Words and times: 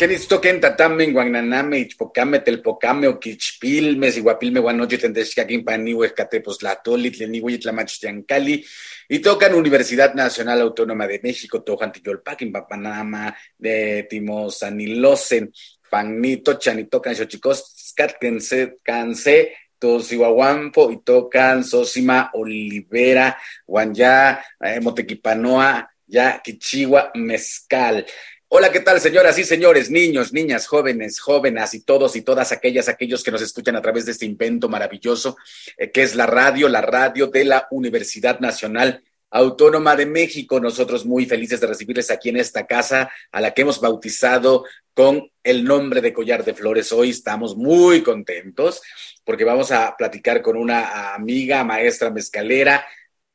Kenitztoken 0.00 0.62
tatame, 0.62 1.12
guananame, 1.12 1.78
ichpocame, 1.78 2.38
telpocame, 2.38 3.06
oquichpilme, 3.06 4.10
siguapilme, 4.10 4.60
guanoche, 4.60 4.96
tendexcaquín, 4.96 5.62
paniwe, 5.62 6.06
escatepos, 6.06 6.62
latoli, 6.62 7.10
tleniwe, 7.10 7.58
tlamachtiancali, 7.58 8.64
y 9.10 9.18
tocan 9.18 9.54
Universidad 9.54 10.14
Nacional 10.14 10.62
Autónoma 10.62 11.06
de 11.06 11.20
México, 11.22 11.62
Tojantiyolpaquin, 11.62 12.50
Papanama, 12.50 13.36
de 13.58 14.06
Timosanilosen, 14.08 15.52
Panito, 15.90 16.54
Chanitocan, 16.54 17.14
Xochicos, 17.14 17.92
Canse, 17.94 18.78
Canse, 18.82 19.52
Tosihuahuampo, 19.78 20.90
y 20.92 21.02
tocan 21.02 21.62
Sosima, 21.62 22.30
Olivera, 22.32 23.36
Guanyá, 23.66 24.42
eh, 24.62 24.80
Motequipanoa, 24.80 25.90
ya 26.06 26.40
Quichigua, 26.42 27.10
Mezcal. 27.16 28.06
Hola, 28.52 28.72
¿qué 28.72 28.80
tal, 28.80 29.00
señoras 29.00 29.38
y 29.38 29.44
señores, 29.44 29.92
niños, 29.92 30.32
niñas, 30.32 30.66
jóvenes, 30.66 31.20
jóvenes 31.20 31.72
y 31.72 31.84
todos 31.84 32.16
y 32.16 32.22
todas 32.22 32.50
aquellas, 32.50 32.88
aquellos 32.88 33.22
que 33.22 33.30
nos 33.30 33.42
escuchan 33.42 33.76
a 33.76 33.80
través 33.80 34.06
de 34.06 34.10
este 34.10 34.26
invento 34.26 34.68
maravilloso 34.68 35.36
eh, 35.76 35.92
que 35.92 36.02
es 36.02 36.16
la 36.16 36.26
radio, 36.26 36.68
la 36.68 36.80
radio 36.80 37.28
de 37.28 37.44
la 37.44 37.68
Universidad 37.70 38.40
Nacional 38.40 39.04
Autónoma 39.30 39.94
de 39.94 40.06
México. 40.06 40.58
Nosotros 40.58 41.06
muy 41.06 41.26
felices 41.26 41.60
de 41.60 41.68
recibirles 41.68 42.10
aquí 42.10 42.30
en 42.30 42.38
esta 42.38 42.66
casa 42.66 43.08
a 43.30 43.40
la 43.40 43.54
que 43.54 43.62
hemos 43.62 43.80
bautizado 43.80 44.64
con 44.94 45.30
el 45.44 45.62
nombre 45.62 46.00
de 46.00 46.12
Collar 46.12 46.44
de 46.44 46.52
Flores. 46.52 46.90
Hoy 46.90 47.10
estamos 47.10 47.56
muy 47.56 48.02
contentos 48.02 48.82
porque 49.22 49.44
vamos 49.44 49.70
a 49.70 49.94
platicar 49.96 50.42
con 50.42 50.56
una 50.56 51.14
amiga, 51.14 51.62
maestra 51.62 52.10
mezcalera, 52.10 52.84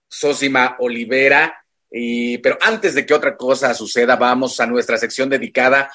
Sosima 0.10 0.76
Olivera 0.80 1.65
y, 1.98 2.40
pero 2.40 2.58
antes 2.60 2.94
de 2.94 3.06
que 3.06 3.14
otra 3.14 3.38
cosa 3.38 3.74
suceda, 3.74 4.18
vamos 4.18 4.60
a 4.60 4.66
nuestra 4.66 4.98
sección 4.98 5.30
dedicada 5.30 5.90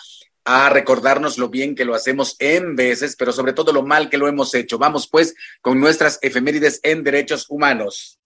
a 0.47 0.71
recordarnos 0.71 1.37
lo 1.37 1.51
bien 1.51 1.75
que 1.75 1.85
lo 1.85 1.95
hacemos 1.95 2.37
en 2.39 2.75
veces, 2.75 3.17
pero 3.19 3.33
sobre 3.33 3.53
todo 3.53 3.71
lo 3.71 3.83
mal 3.83 4.09
que 4.09 4.17
lo 4.17 4.27
hemos 4.27 4.55
hecho. 4.55 4.79
Vamos 4.79 5.07
pues 5.09 5.35
con 5.61 5.79
nuestras 5.79 6.19
efemérides 6.23 6.81
en 6.83 7.05
derechos 7.05 7.45
humanos. 7.51 8.19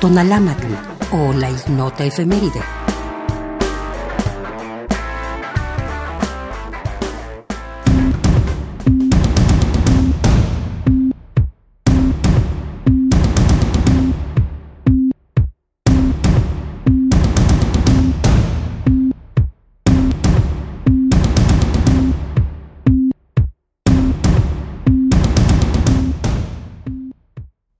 Tonalámatl 0.00 0.74
o 1.10 1.32
la 1.32 1.50
ignota 1.50 2.04
efeméride. 2.04 2.62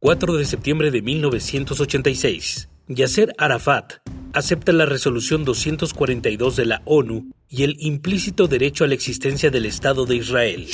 4 0.04 0.36
de 0.36 0.44
septiembre 0.44 0.90
de 0.90 1.00
1986, 1.00 2.68
Yasser 2.88 3.32
Arafat 3.38 3.98
acepta 4.32 4.72
la 4.72 4.84
resolución 4.84 5.44
242 5.44 6.56
de 6.56 6.66
la 6.66 6.82
ONU 6.86 7.30
y 7.48 7.62
el 7.62 7.76
implícito 7.78 8.48
derecho 8.48 8.82
a 8.82 8.88
la 8.88 8.94
existencia 8.94 9.48
del 9.50 9.64
Estado 9.64 10.04
de 10.04 10.16
Israel. 10.16 10.66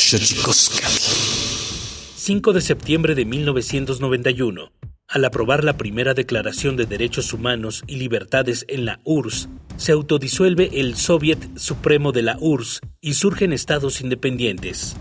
5 2.16 2.52
de 2.54 2.60
septiembre 2.62 3.14
de 3.14 3.26
1991, 3.26 4.72
al 5.08 5.24
aprobar 5.26 5.62
la 5.62 5.76
primera 5.76 6.14
Declaración 6.14 6.78
de 6.78 6.86
Derechos 6.86 7.34
Humanos 7.34 7.82
y 7.86 7.96
Libertades 7.96 8.64
en 8.66 8.86
la 8.86 8.98
URSS, 9.04 9.50
se 9.76 9.92
autodisuelve 9.92 10.70
el 10.80 10.96
Soviet 10.96 11.58
Supremo 11.58 12.12
de 12.12 12.22
la 12.22 12.38
URSS 12.40 12.80
y 13.02 13.12
surgen 13.12 13.52
estados 13.52 14.00
independientes. 14.00 14.96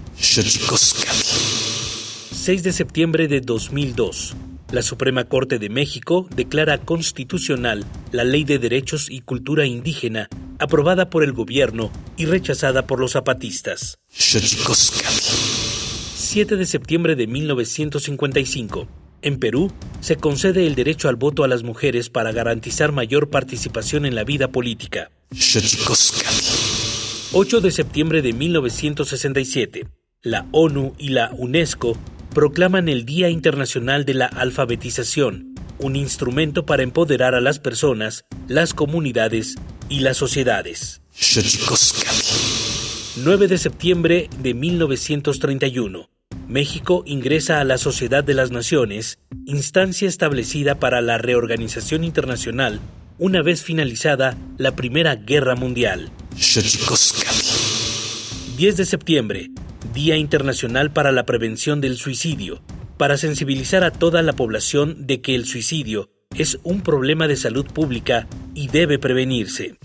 6 2.47 2.63
de 2.63 2.71
septiembre 2.71 3.27
de 3.27 3.41
2002, 3.41 4.33
la 4.71 4.81
Suprema 4.81 5.25
Corte 5.25 5.59
de 5.59 5.67
México 5.67 6.29
declara 6.33 6.77
constitucional 6.77 7.83
la 8.13 8.23
Ley 8.23 8.45
de 8.45 8.57
Derechos 8.57 9.09
y 9.09 9.19
Cultura 9.19 9.65
Indígena, 9.65 10.29
aprobada 10.57 11.09
por 11.09 11.25
el 11.25 11.33
gobierno 11.33 11.91
y 12.15 12.25
rechazada 12.25 12.87
por 12.87 13.01
los 13.01 13.11
zapatistas. 13.11 13.97
7 14.07 16.55
de 16.55 16.65
septiembre 16.65 17.17
de 17.17 17.27
1955. 17.27 18.87
En 19.23 19.39
Perú, 19.39 19.69
se 19.99 20.15
concede 20.15 20.67
el 20.67 20.75
derecho 20.75 21.09
al 21.09 21.17
voto 21.17 21.43
a 21.43 21.49
las 21.49 21.63
mujeres 21.63 22.09
para 22.09 22.31
garantizar 22.31 22.93
mayor 22.93 23.29
participación 23.29 24.05
en 24.05 24.15
la 24.15 24.23
vida 24.23 24.53
política. 24.53 25.11
8 27.33 27.59
de 27.59 27.71
septiembre 27.71 28.21
de 28.21 28.31
1967. 28.31 29.85
La 30.21 30.47
ONU 30.53 30.93
y 30.97 31.09
la 31.09 31.31
UNESCO 31.37 31.97
proclaman 32.37 32.87
el 32.87 33.03
Día 33.03 33.29
Internacional 33.31 34.05
de 34.05 34.13
la 34.13 34.27
Alfabetización, 34.27 35.55
un 35.79 35.95
instrumento 35.95 36.67
para 36.67 36.83
empoderar 36.83 37.33
a 37.33 37.41
las 37.41 37.57
personas, 37.57 38.25
las 38.47 38.75
comunidades 38.75 39.55
y 39.89 40.01
las 40.01 40.17
sociedades. 40.17 41.01
9 43.15 43.47
de 43.47 43.57
septiembre 43.57 44.29
de 44.37 44.53
1931. 44.53 46.11
México 46.47 47.01
ingresa 47.07 47.59
a 47.59 47.63
la 47.63 47.79
Sociedad 47.79 48.23
de 48.23 48.35
las 48.35 48.51
Naciones, 48.51 49.17
instancia 49.47 50.07
establecida 50.07 50.75
para 50.75 51.01
la 51.01 51.17
reorganización 51.17 52.03
internacional 52.03 52.79
una 53.17 53.41
vez 53.41 53.63
finalizada 53.63 54.37
la 54.59 54.75
Primera 54.75 55.15
Guerra 55.15 55.55
Mundial. 55.55 56.11
10 58.57 58.77
de 58.77 58.85
septiembre. 58.85 59.49
Día 59.93 60.17
Internacional 60.17 60.91
para 60.91 61.11
la 61.11 61.25
Prevención 61.25 61.81
del 61.81 61.97
Suicidio, 61.97 62.61
para 62.97 63.17
sensibilizar 63.17 63.83
a 63.83 63.91
toda 63.91 64.21
la 64.21 64.33
población 64.33 65.07
de 65.07 65.21
que 65.21 65.35
el 65.35 65.45
suicidio 65.45 66.09
es 66.35 66.59
un 66.63 66.81
problema 66.81 67.27
de 67.27 67.35
salud 67.35 67.65
pública 67.65 68.27
y 68.53 68.67
debe 68.67 68.99
prevenirse. 68.99 69.77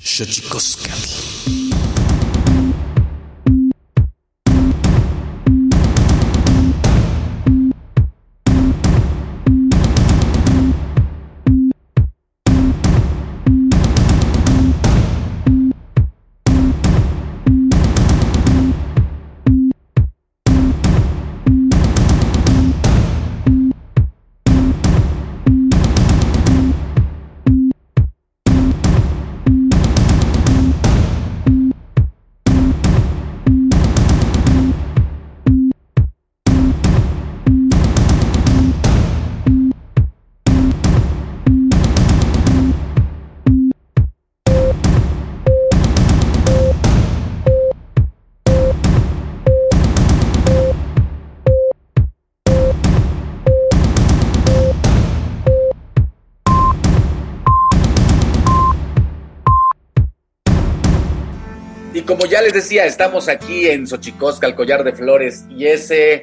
Les 62.42 62.52
decía, 62.52 62.86
estamos 62.86 63.28
aquí 63.28 63.68
en 63.68 63.86
Xochicosca, 63.86 64.46
el 64.46 64.54
collar 64.54 64.84
de 64.84 64.92
flores, 64.92 65.44
y 65.48 65.66
ese, 65.66 66.22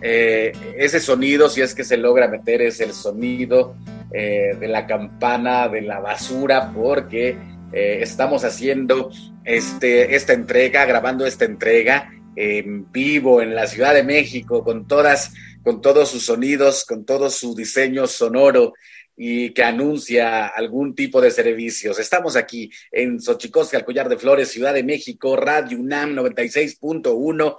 eh, 0.00 0.52
ese 0.76 1.00
sonido, 1.00 1.48
si 1.48 1.60
es 1.60 1.74
que 1.74 1.84
se 1.84 1.96
logra 1.96 2.28
meter, 2.28 2.62
es 2.62 2.80
el 2.80 2.92
sonido 2.92 3.74
eh, 4.12 4.56
de 4.58 4.68
la 4.68 4.86
campana 4.86 5.68
de 5.68 5.82
la 5.82 6.00
basura, 6.00 6.72
porque 6.74 7.36
eh, 7.72 7.98
estamos 8.00 8.44
haciendo 8.44 9.10
este, 9.44 10.14
esta 10.16 10.32
entrega, 10.32 10.86
grabando 10.86 11.26
esta 11.26 11.44
entrega 11.44 12.12
en 12.34 12.90
vivo 12.90 13.42
en 13.42 13.54
la 13.54 13.66
Ciudad 13.66 13.94
de 13.94 14.04
México, 14.04 14.64
con 14.64 14.86
todas, 14.86 15.34
con 15.62 15.82
todos 15.82 16.10
sus 16.10 16.24
sonidos, 16.24 16.84
con 16.84 17.04
todo 17.04 17.30
su 17.30 17.54
diseño 17.54 18.06
sonoro 18.06 18.72
y 19.20 19.50
que 19.50 19.64
anuncia 19.64 20.46
algún 20.46 20.94
tipo 20.94 21.20
de 21.20 21.32
servicios. 21.32 21.98
Estamos 21.98 22.36
aquí 22.36 22.70
en 22.92 23.20
Xochicosca, 23.20 23.76
el 23.76 23.84
Collar 23.84 24.08
de 24.08 24.16
Flores, 24.16 24.48
Ciudad 24.48 24.72
de 24.72 24.84
México, 24.84 25.34
Radio 25.34 25.76
UNAM 25.76 26.14
96.1. 26.14 27.56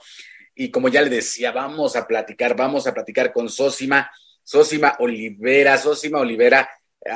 Y 0.55 0.71
como 0.71 0.87
ya 0.87 1.01
le 1.01 1.09
decía, 1.09 1.51
vamos 1.51 1.97
a 1.97 2.07
platicar, 2.07 2.55
vamos 2.55 2.87
a 2.87 2.93
platicar 2.93 3.33
con 3.33 3.49
Sósima, 3.49 4.09
Sósima 4.41 4.95
Olivera, 4.99 5.77
Sósima 5.77 6.19
Olivera, 6.19 6.69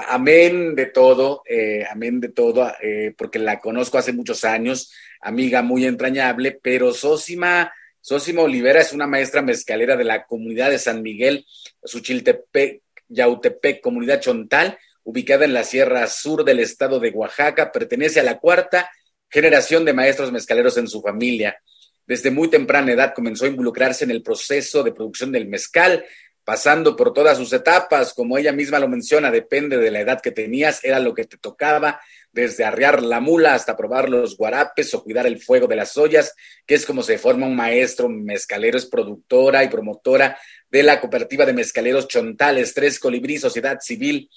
amén 0.10 0.76
de 0.76 0.88
todo, 0.88 1.44
eh, 1.48 1.86
amén 1.90 2.20
de 2.20 2.30
todo, 2.30 2.70
eh, 2.82 3.14
porque 3.18 3.40
la 3.40 3.62
conozco 3.62 3.98
hace 3.98 4.12
muchos 4.12 4.44
años, 4.44 4.92
amiga 5.22 5.62
muy 5.62 5.86
entrañable, 5.86 6.60
pero 6.62 6.94
Sósima, 6.94 7.72
Sósima 8.02 8.42
Olivera 8.42 8.82
es 8.82 8.92
una 8.92 9.08
maestra 9.08 9.42
mezcalera 9.42 9.96
de 9.96 10.04
la 10.04 10.26
comunidad 10.26 10.70
de 10.70 10.80
San 10.80 11.02
Miguel, 11.02 11.46
Suchiltepec, 11.82 12.83
Yautepec, 13.14 13.82
comunidad 13.82 14.22
chontal, 14.22 14.78
ubicada 15.04 15.46
en 15.46 15.54
la 15.54 15.64
sierra 15.64 16.08
sur 16.08 16.44
del 16.44 16.60
estado 16.60 17.00
de 17.00 17.12
Oaxaca, 17.12 17.72
pertenece 17.72 18.20
a 18.20 18.24
la 18.24 18.40
cuarta 18.40 18.90
generación 19.30 19.86
de 19.86 19.94
maestros 19.94 20.32
mezcaleros 20.32 20.78
en 20.78 20.88
su 20.88 21.02
familia. 21.02 21.58
Desde 22.06 22.32
muy 22.32 22.50
temprana 22.50 22.92
edad 22.92 23.14
comenzó 23.14 23.46
a 23.46 23.50
involucrarse 23.50 24.04
en 24.04 24.12
el 24.12 24.22
proceso 24.22 24.84
de 24.84 24.92
producción 24.92 25.32
del 25.32 25.48
mezcal, 25.48 26.04
pasando 26.44 26.96
por 26.96 27.14
todas 27.14 27.38
sus 27.38 27.54
etapas, 27.54 28.14
como 28.14 28.38
ella 28.38 28.52
misma 28.52 28.80
lo 28.80 28.90
menciona, 28.90 29.32
depende 29.32 29.78
de 29.78 29.92
la 29.92 30.02
edad 30.02 30.22
que 30.22 30.32
tenías, 30.32 30.84
era 30.84 31.00
lo 31.00 31.14
que 31.14 31.24
te 31.24 31.38
tocaba, 31.38 32.02
desde 32.34 32.66
arriar 32.66 33.02
la 33.02 33.20
mula 33.20 33.54
hasta 33.54 33.78
probar 33.78 34.10
los 34.10 34.36
guarapes 34.36 34.94
o 34.94 35.04
cuidar 35.04 35.26
el 35.26 35.42
fuego 35.42 35.68
de 35.68 35.78
las 35.78 35.96
ollas, 35.98 36.36
que 36.66 36.76
es 36.76 36.86
como 36.86 37.02
se 37.04 37.18
forma 37.18 37.48
un 37.48 37.56
maestro 37.56 38.10
mezcalero, 38.10 38.78
es 38.78 38.88
productora 38.88 39.64
y 39.64 39.70
promotora 39.70 40.38
de 40.74 40.82
la 40.82 41.00
cooperativa 41.00 41.46
de 41.46 41.54
mezcaleros 41.54 42.08
Chontales, 42.08 42.74
Tres 42.74 43.00
Colibrí, 43.00 43.38
Sociedad 43.38 43.78
Civil, 43.80 44.28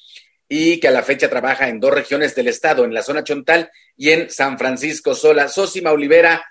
y 0.47 0.79
que 0.79 0.89
a 0.89 0.91
la 0.91 1.03
fecha 1.03 1.31
trabaja 1.31 1.71
en 1.71 1.81
dos 1.81 1.95
regiones 1.95 2.35
del 2.35 2.49
estado, 2.49 2.85
en 2.85 2.93
la 2.93 3.03
zona 3.03 3.25
Chontal 3.25 3.71
y 3.97 4.11
en 4.11 4.29
San 4.29 4.59
Francisco 4.59 5.15
Sola. 5.15 5.49
Sosima 5.49 5.93
Olivera, 5.93 6.45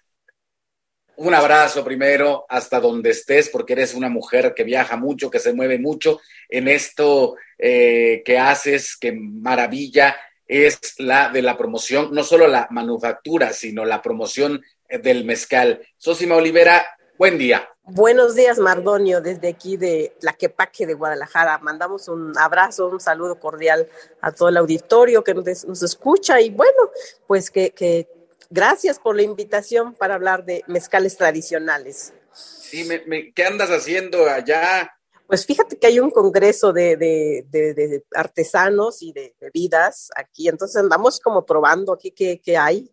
un 1.18 1.36
abrazo 1.36 1.86
primero 1.86 2.48
hasta 2.50 2.80
donde 2.80 3.12
estés, 3.12 3.50
porque 3.50 3.74
eres 3.74 3.94
una 3.94 4.10
mujer 4.10 4.56
que 4.56 4.64
viaja 4.64 4.98
mucho, 4.98 5.30
que 5.30 5.38
se 5.38 5.54
mueve 5.54 5.78
mucho 5.78 6.20
en 6.50 6.68
esto 6.68 7.36
eh, 7.60 8.24
que 8.26 8.40
haces, 8.40 8.98
que 8.98 9.12
maravilla 9.12 10.18
es 10.48 10.80
la 10.98 11.30
de 11.30 11.44
la 11.44 11.56
promoción, 11.56 12.10
no 12.12 12.24
solo 12.24 12.48
la 12.48 12.68
manufactura, 12.72 13.54
sino 13.54 13.86
la 13.86 14.02
promoción 14.02 14.64
del 14.90 15.26
mezcal. 15.26 15.88
Sosima 15.96 16.36
Olivera, 16.38 16.84
buen 17.20 17.38
día. 17.38 17.70
Buenos 17.88 18.36
días, 18.36 18.58
Mardonio, 18.58 19.22
desde 19.22 19.48
aquí 19.48 19.78
de 19.78 20.16
Tlaquepaque 20.20 20.88
de 20.88 20.96
Guadalajara. 20.96 21.60
Mandamos 21.60 22.08
un 22.08 22.38
abrazo, 22.38 22.88
un 22.88 23.00
saludo 23.00 23.40
cordial 23.40 23.88
a 24.22 24.32
todo 24.32 24.50
el 24.50 24.58
auditorio 24.58 25.24
que 25.24 25.34
nos, 25.34 25.84
escucha 25.84 26.42
y 26.42 26.50
bueno, 26.50 26.90
pues 27.28 27.52
que, 27.52 27.72
que 27.72 28.08
Gracias 28.50 29.00
por 29.00 29.16
la 29.16 29.24
invitación 29.24 29.94
para 29.94 30.16
hablar 30.16 30.46
de 30.46 30.64
mezcales 30.68 31.18
tradicionales. 31.18 32.14
Sí, 32.34 32.88
¿qué 33.34 33.44
andas 33.44 33.70
haciendo 33.70 34.26
allá? 34.26 34.92
Pues 35.28 35.46
fíjate 35.46 35.78
que 35.78 35.88
hay 35.88 36.00
un 36.00 36.12
congreso 36.12 36.72
de, 36.72 38.04
artesanos 38.14 39.02
y 39.02 39.12
de 39.14 39.36
bebidas 39.40 40.10
aquí, 40.16 40.48
entonces 40.48 40.78
andamos 40.78 41.20
como 41.20 41.46
probando 41.46 41.94
aquí 41.94 42.12
qué, 42.12 42.58
hay 42.58 42.92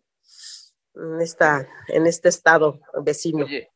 en, 0.95 1.21
esta, 1.21 1.67
en 1.89 2.07
este 2.07 2.29
estado 2.29 2.79
vecino. 3.03 3.45
Oye, 3.45 3.69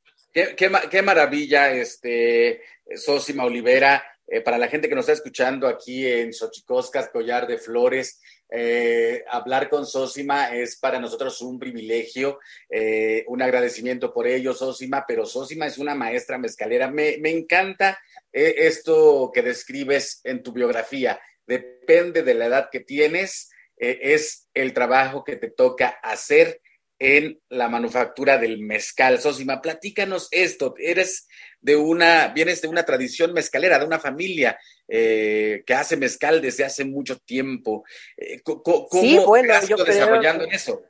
qué, 0.56 1.01
maravilla, 1.01 1.72
este, 1.72 2.62
Sosima 2.96 3.46
Olivera, 3.46 4.03
eh, 4.27 4.41
para 4.41 4.58
la 4.58 4.67
gente 4.67 4.89
que 4.89 4.96
nos 4.96 5.03
está 5.03 5.13
escuchando 5.13 5.67
aquí 5.67 6.06
en 6.06 6.34
Xochicoscas, 6.34 7.10
Collar 7.10 7.48
de 7.48 7.58
Flores, 7.58 8.20
eh, 8.50 9.25
hablar 9.29 9.67
con 9.67 9.86
Sosima 9.86 10.56
es 10.56 10.77
para 10.77 11.00
nosotros 11.00 11.41
un 11.41 11.60
privilegio, 11.60 12.39
eh, 12.70 13.25
un 13.27 13.41
agradecimiento 13.41 14.13
por 14.13 14.25
ello, 14.25 14.53
Sosima, 14.53 15.03
pero 15.06 15.25
Sosima 15.25 15.65
es 15.65 15.77
una 15.77 15.96
maestra 15.96 16.38
mezcalera. 16.38 16.89
Me, 16.89 17.17
encanta 17.24 18.00
eh, 18.32 18.56
esto 18.60 19.32
que 19.34 19.41
describes 19.41 20.22
en 20.24 20.44
tu 20.44 20.53
biografía. 20.53 21.20
Depende 21.46 22.24
de 22.24 22.34
la 22.34 22.46
edad 22.46 22.70
que 22.72 22.82
tienes, 22.82 23.50
es 23.79 24.50
el 24.56 24.74
trabajo 24.74 25.24
que 25.24 25.36
te 25.36 25.51
toca 25.51 26.00
hacer 26.01 26.62
en 27.00 27.39
la 27.50 27.70
manufactura 27.70 28.38
del 28.38 28.60
mezcal. 28.60 29.20
Sosima, 29.20 29.62
platícanos 29.62 30.27
esto. 30.32 30.74
Eres 30.77 31.27
de 31.62 31.75
una, 31.75 32.30
vienes 32.30 32.62
de 32.62 32.68
una 32.68 32.84
tradición 32.84 33.34
mezcalera, 33.34 33.80
de 33.80 33.86
una 33.86 34.00
familia 34.00 34.60
eh, 34.88 35.63
que 35.66 35.74
hace 35.74 35.98
mezcal 35.98 36.42
desde 36.42 36.66
hace 36.66 36.86
mucho 36.86 37.18
tiempo. 37.20 37.84
Eh, 38.16 38.42
¿Cómo 38.42 38.88
sí, 38.92 39.20
bueno, 39.25 39.54
yo 39.68 39.77
desarrollando 39.77 40.46
en 40.46 40.54
eso? 40.54 40.82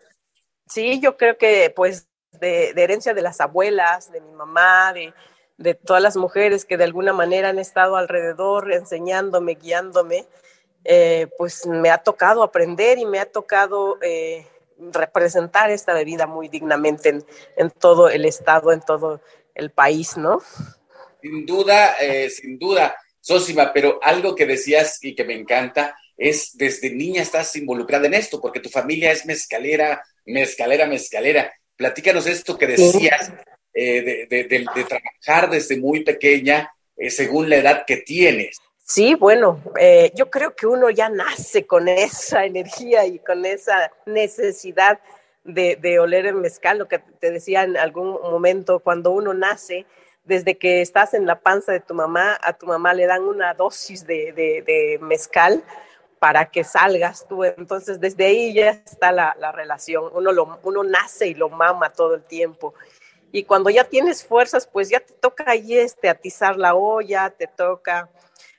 Sí, 0.67 0.99
yo 0.99 1.17
creo 1.17 1.37
que 1.37 1.71
pues 1.75 2.07
de, 2.31 2.69
herencia 2.75 3.13
de 3.13 3.21
las 3.21 3.41
abuelas, 3.41 4.11
de 4.11 4.21
mi 4.21 4.31
mamá, 4.31 4.93
de, 4.93 5.13
de, 5.57 5.73
todas 5.73 6.01
las 6.01 6.17
mujeres 6.17 6.65
que 6.65 6.77
de 6.77 6.83
alguna 6.83 7.13
manera 7.13 7.49
han 7.49 7.59
estado 7.59 7.95
alrededor 7.95 8.71
enseñándome, 8.71 9.55
guiándome, 9.55 10.27
eh, 10.83 11.27
pues 11.37 11.65
me 11.65 11.89
ha 11.89 11.97
tocado 11.97 12.43
aprender 12.43 12.97
y 12.97 13.05
me 13.05 13.19
ha 13.19 13.25
tocado 13.25 13.97
representar 14.91 15.71
esta 15.71 15.93
bebida 15.93 16.27
muy 16.27 16.47
dignamente 16.47 17.09
en, 17.09 17.25
en 17.55 17.69
todo 17.71 18.09
el 18.09 18.25
estado, 18.25 18.71
en 18.71 18.81
todo 18.81 19.21
el 19.55 19.71
país, 19.71 20.17
¿no? 20.17 20.41
Sin 21.21 21.45
duda, 21.45 21.95
eh, 21.99 22.29
sin 22.29 22.57
duda, 22.59 22.95
Sosima, 23.19 23.73
pero 23.73 23.99
algo 24.01 24.35
que 24.35 24.45
decías 24.45 24.99
y 25.03 25.15
que 25.15 25.25
me 25.25 25.33
encanta 25.33 25.97
es 26.15 26.57
desde 26.57 26.89
niña 26.89 27.21
estás 27.21 27.55
involucrada 27.55 28.07
en 28.07 28.13
esto, 28.13 28.39
porque 28.39 28.59
tu 28.59 28.69
familia 28.69 29.11
es 29.11 29.25
mezcalera, 29.25 30.03
mezcalera, 30.25 30.87
mezcalera. 30.87 31.53
Platícanos 31.75 32.25
esto 32.25 32.57
que 32.57 32.67
decías 32.67 33.31
eh, 33.73 34.27
de, 34.29 34.65
trabajar 34.87 35.49
desde 35.49 35.77
muy 35.77 36.03
pequeña 36.03 36.71
eh, 36.95 37.11
según 37.11 37.49
la 37.49 37.57
edad 37.57 37.83
que 37.85 37.97
tienes. 37.97 38.57
Sí, 38.89 39.15
bueno, 39.15 39.61
yo 40.15 40.31
creo 40.31 40.55
que 40.55 40.65
uno 40.65 40.89
ya 40.89 41.09
nace 41.09 41.67
con 41.67 41.89
esa 41.89 42.45
energía 42.45 43.05
y 43.05 43.19
con 43.19 43.45
esa 43.45 43.91
necesidad 44.05 45.01
de, 45.43 45.99
oler 45.99 46.25
el 46.25 46.35
mezcal, 46.35 46.77
lo 46.77 46.87
que 46.87 46.99
te 46.99 47.31
decía 47.31 47.63
en 47.63 47.75
algún 47.75 48.11
momento, 48.11 48.79
cuando 48.79 49.11
uno 49.11 49.33
nace, 49.33 49.85
desde 50.23 50.57
que 50.57 50.79
estás 50.79 51.13
en 51.13 51.25
la 51.25 51.41
panza 51.41 51.73
de 51.73 51.81
tu 51.81 51.93
mamá, 51.93 52.37
a 52.41 52.53
tu 52.53 52.65
mamá 52.65 52.93
le 52.93 53.07
dan 53.07 53.23
una 53.23 53.53
dosis 53.53 54.07
de, 54.07 54.97
mezcal 55.01 55.61
para 56.19 56.49
que 56.49 56.63
salgas 56.63 57.27
tú. 57.27 57.43
Entonces, 57.43 57.99
desde 57.99 58.25
ahí 58.25 58.53
ya 58.53 58.69
está 58.69 59.11
la, 59.11 59.51
relación. 59.51 60.09
Uno, 60.13 60.31
lo, 60.31 60.59
uno 60.63 60.83
nace 60.85 61.27
y 61.27 61.33
lo 61.33 61.49
mama 61.49 61.91
todo 61.91 62.15
el 62.15 62.23
tiempo. 62.23 62.73
Y 63.33 63.43
cuando 63.43 63.69
ya 63.69 63.83
tienes 63.83 64.23
fuerzas, 64.23 64.65
pues 64.65 64.87
ya 64.87 65.01
te 65.01 65.13
toca 65.13 65.43
ahí 65.51 65.77
este, 65.77 66.07
atizar 66.07 66.55
la 66.55 66.73
olla, 66.73 67.29
te 67.31 67.47
toca 67.47 68.09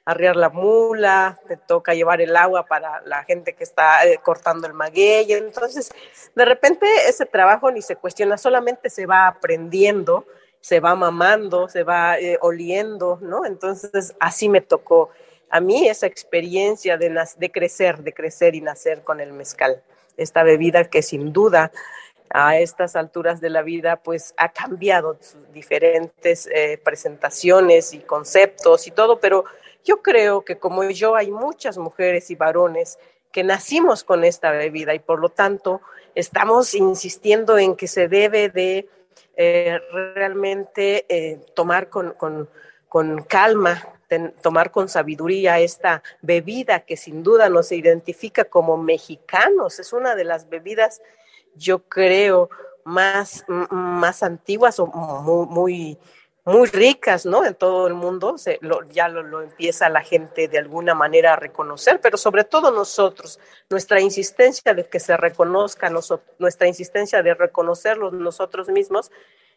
arriar 0.09 0.37
la 0.37 0.49
mula, 0.49 1.39
te 1.47 1.59
toca 1.59 1.93
llevar 1.93 2.23
el 2.23 2.35
agua 2.35 2.65
para 2.65 3.03
la 3.03 3.25
gente 3.25 3.53
que 3.53 3.63
está 3.63 4.07
eh, 4.07 4.19
cortando 4.23 4.67
el 4.67 4.73
maguey. 4.73 5.31
Entonces, 5.35 5.91
de 6.35 6.45
repente 6.47 6.87
ese 7.07 7.27
trabajo 7.27 7.71
ni 7.71 7.83
se 7.83 7.95
cuestiona, 7.95 8.39
solamente 8.39 8.89
se 8.89 9.05
va 9.05 9.27
aprendiendo, 9.27 10.25
se 10.63 10.81
va 10.81 10.95
mamando, 10.95 11.69
se 11.69 11.83
va 11.83 12.19
eh, 12.19 12.39
oliendo, 12.41 13.19
¿no? 13.21 13.45
Entonces, 13.45 14.15
así 14.19 14.49
me 14.49 14.63
tocó 14.63 15.11
a 15.51 15.61
mí 15.61 15.87
esa 15.87 16.07
experiencia 16.07 16.97
de, 16.97 17.15
de 17.37 17.53
crecer, 17.53 17.99
de 17.99 18.15
crecer 18.15 18.55
y 18.55 18.63
nacer 18.63 19.03
con 19.05 19.21
el 19.21 19.35
mezcal, 19.35 19.83
esta 20.17 20.43
bebida 20.43 20.85
que 20.85 21.03
sin 21.03 21.35
duda 21.35 21.71
a 22.31 22.59
estas 22.59 22.97
alturas 22.97 23.43
de 23.43 23.51
la 23.51 23.61
vida, 23.61 23.97
pues 23.97 24.33
ha 24.39 24.51
cambiado 24.53 25.19
sus 25.21 25.53
diferentes 25.53 26.49
eh, 26.51 26.81
presentaciones 26.83 27.93
y 27.93 27.99
conceptos 27.99 28.87
y 28.87 28.91
todo, 28.91 29.21
pero 29.21 29.45
yo 29.85 30.03
creo 30.03 30.45
que 30.45 30.59
como 30.59 30.85
yo 30.85 31.17
hay 31.17 31.31
muchas 31.31 31.79
mujeres 31.79 32.31
y 32.31 32.35
varones 32.35 32.99
que 33.33 33.45
nacimos 33.45 34.05
con 34.05 34.25
esta 34.25 34.51
bebida 34.51 34.95
y 34.95 34.99
por 34.99 35.21
lo 35.21 35.29
tanto 35.29 35.81
estamos 36.15 36.75
insistiendo 36.75 37.59
en 37.59 37.77
que 37.77 37.87
se 37.87 38.09
debe 38.09 38.49
de 38.49 38.89
eh, 39.37 39.79
realmente 40.15 41.07
eh, 41.09 41.41
tomar 41.55 41.89
con, 41.89 42.17
calma, 43.29 43.95
tomar 44.43 44.71
con 44.73 44.89
sabiduría 44.89 45.61
esta 45.61 46.03
bebida 46.23 46.81
que 46.81 46.97
sin 46.97 47.23
duda 47.23 47.49
nos 47.49 47.71
identifica 47.71 48.45
como 48.45 48.77
mexicanos. 48.77 49.79
Es 49.79 49.93
una 49.93 50.17
de 50.17 50.25
las 50.25 50.49
bebidas, 50.49 51.03
yo 51.55 51.85
creo, 51.85 52.51
más, 52.85 53.45
más 53.47 54.23
antiguas 54.23 54.81
o 54.81 54.87
muy 54.87 55.99
ricas, 56.73 57.27
¿no? 57.27 57.45
En 57.45 57.55
todo 57.55 57.87
el 57.87 57.95
mundo, 57.95 58.37
ya 58.91 59.09
lo, 59.09 59.43
empieza 59.43 59.89
la 59.89 60.03
gente 60.03 60.49
de 60.49 60.59
alguna 60.59 60.95
manera 60.95 61.35
a 61.35 61.37
reconocer, 61.37 62.01
pero 62.01 62.17
sobre 62.17 62.45
todo 62.45 62.71
nosotros, 62.71 63.39
nuestra 63.69 64.01
insistencia 64.01 64.73
de 64.73 64.87
que 64.87 64.99
se 64.99 65.17
reconozca, 65.17 65.91
nuestra 66.39 66.67
insistencia 66.67 67.23
de 67.23 67.35
reconocerlos 67.35 68.15
nosotros 68.15 68.69
mismos, 68.69 69.11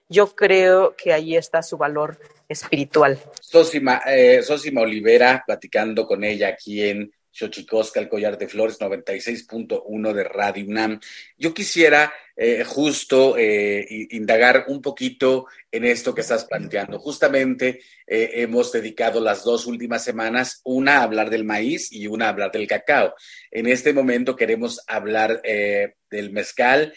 yo 0.09 0.35
creo 0.35 0.93
que 0.97 1.13
ahí 1.13 1.37
está 1.37 1.63
su 1.63 1.77
valor 1.77 2.17
espiritual. 2.49 3.17
Sosima, 3.39 4.01
eh, 4.05 4.41
Olivera, 4.75 5.43
platicando 5.45 6.05
con 6.05 6.25
ella 6.25 6.49
aquí 6.49 6.83
en 6.83 7.13
Xochicosca, 7.31 7.99
el 7.99 8.09
collar 8.09 8.37
de 8.37 8.47
flores, 8.47 8.79
96.1 8.79 10.13
de 10.13 10.23
Radio 10.23 10.65
UNAM. 10.65 10.99
Yo 11.37 11.53
quisiera 11.53 12.13
eh, 12.35 12.63
justo 12.63 13.37
eh, 13.37 13.85
indagar 14.11 14.65
un 14.67 14.81
poquito 14.81 15.45
en 15.71 15.85
esto 15.85 16.13
que 16.13 16.21
estás 16.21 16.45
planteando. 16.45 16.99
Justamente 16.99 17.81
eh, 18.05 18.31
hemos 18.35 18.71
dedicado 18.71 19.21
las 19.21 19.43
dos 19.43 19.65
últimas 19.65 20.03
semanas, 20.03 20.59
una 20.63 20.97
a 20.97 21.03
hablar 21.03 21.29
del 21.29 21.43
maíz 21.43 21.91
y 21.91 22.07
una 22.07 22.25
a 22.25 22.29
hablar 22.29 22.51
del 22.51 22.67
cacao. 22.67 23.13
En 23.49 23.67
este 23.67 23.93
momento 23.93 24.35
queremos 24.35 24.81
hablar 24.87 25.41
del 25.41 26.31
mezcal 26.31 26.93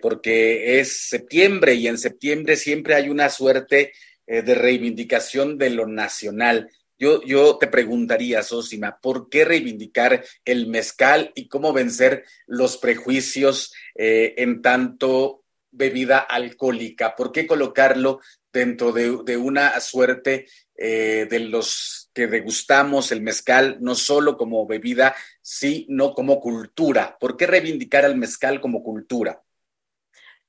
porque 0.00 0.78
es 0.78 1.08
septiembre 1.08 1.74
y 1.74 1.88
en 1.88 1.98
septiembre 1.98 2.56
siempre 2.56 2.94
hay 2.94 3.08
una 3.08 3.30
suerte 3.30 3.92
de 4.26 4.54
reivindicación 4.54 5.58
de 5.58 5.70
lo 5.70 5.86
nacional 5.86 6.68
yo, 6.98 7.58
te 7.58 7.66
preguntaría, 7.66 8.42
Sosima, 8.42 8.98
¿por 9.00 9.28
qué 9.28 9.44
reivindicar 9.44 10.24
el 10.44 10.66
mezcal 10.68 11.32
y 11.34 11.48
cómo 11.48 11.72
vencer 11.72 12.24
los 12.46 12.76
prejuicios 12.76 13.74
eh, 13.94 14.34
en 14.38 14.62
tanto 14.62 15.42
bebida 15.70 16.18
alcohólica? 16.18 17.16
¿Por 17.16 17.32
qué 17.32 17.46
colocarlo 17.46 18.20
dentro 18.52 18.92
de, 18.92 19.36
una 19.36 19.78
suerte 19.80 20.46
eh, 20.76 21.26
de 21.28 21.40
los 21.40 22.10
que 22.14 22.28
degustamos 22.28 23.10
el 23.10 23.22
mezcal, 23.22 23.78
no 23.80 23.96
solo 23.96 24.36
como 24.36 24.66
bebida, 24.66 25.16
sino 25.42 26.14
como 26.14 26.40
cultura? 26.40 27.16
¿Por 27.18 27.36
qué 27.36 27.46
reivindicar 27.46 28.04
al 28.04 28.16
mezcal 28.16 28.60
como 28.60 28.82
cultura? 28.82 29.42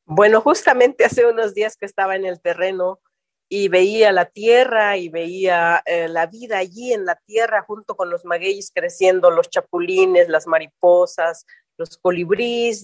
Bueno, 0.06 0.42
justamente 0.42 1.04
hace 1.04 1.26
unos 1.26 1.56
días 1.56 1.76
que 1.76 1.88
estaba 1.88 2.16
en 2.16 2.26
el 2.26 2.40
terreno 2.40 3.00
y 3.48 3.68
veía 3.68 4.12
la 4.12 4.26
tierra 4.26 4.98
y 4.98 5.10
veía 5.10 5.82
eh, 5.86 6.08
la 6.08 6.26
vida 6.26 6.58
allí 6.58 6.94
en 6.94 7.06
la 7.06 7.16
tierra 7.16 7.62
junto 7.62 7.96
con 7.96 8.10
los 8.10 8.26
magueyes 8.26 8.72
creciendo, 8.74 9.30
los 9.30 9.50
chapulines, 9.50 10.30
las 10.30 10.48
mariposas, 10.48 11.46
los 11.78 11.98
colibríes, 11.98 12.84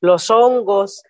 los 0.00 0.30
hongos. 0.30 1.02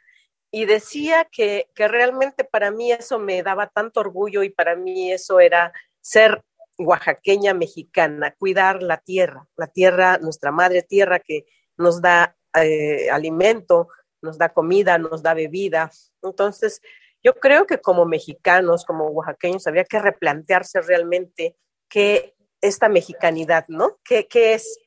Y 0.53 0.67
decía 0.67 1.27
que, 1.31 1.69
que 1.75 1.89
realmente 1.89 2.45
para 2.45 2.71
mí 2.71 2.93
eso 2.93 3.19
me 3.19 3.43
daba 3.43 3.67
tanto 3.67 4.01
orgullo 4.01 4.45
y 4.45 4.51
para 4.51 4.77
mí 4.77 5.11
eso 5.11 5.41
era 5.41 5.73
ser 6.01 6.45
oaxaqueña 6.79 7.55
mexicana, 7.55 8.35
cuidar 8.39 8.83
la 8.83 8.99
tierra, 8.99 9.47
la 9.57 9.67
tierra, 9.67 10.19
nuestra 10.19 10.53
madre 10.53 10.83
tierra 10.83 11.19
que 11.19 11.47
nos 11.77 12.01
da 12.01 12.37
eh, 12.55 13.11
alimento, 13.11 13.89
nos 14.23 14.39
da 14.39 14.51
comida, 14.51 14.97
nos 14.99 15.23
da 15.23 15.35
bebida. 15.35 15.91
Entonces, 16.23 16.81
yo 17.25 17.35
creo 17.35 17.67
que 17.67 17.81
como 17.81 18.05
mexicanos, 18.05 18.85
como 18.85 19.07
oaxaqueños, 19.07 19.67
había 19.67 19.85
que 19.85 19.99
replantearse 19.99 20.83
realmente 20.83 21.57
qué 21.89 22.35
esta 22.61 22.89
mexicanidad, 22.89 23.67
¿no? 23.69 23.99
¿Qué, 24.05 24.27
es, 24.31 24.79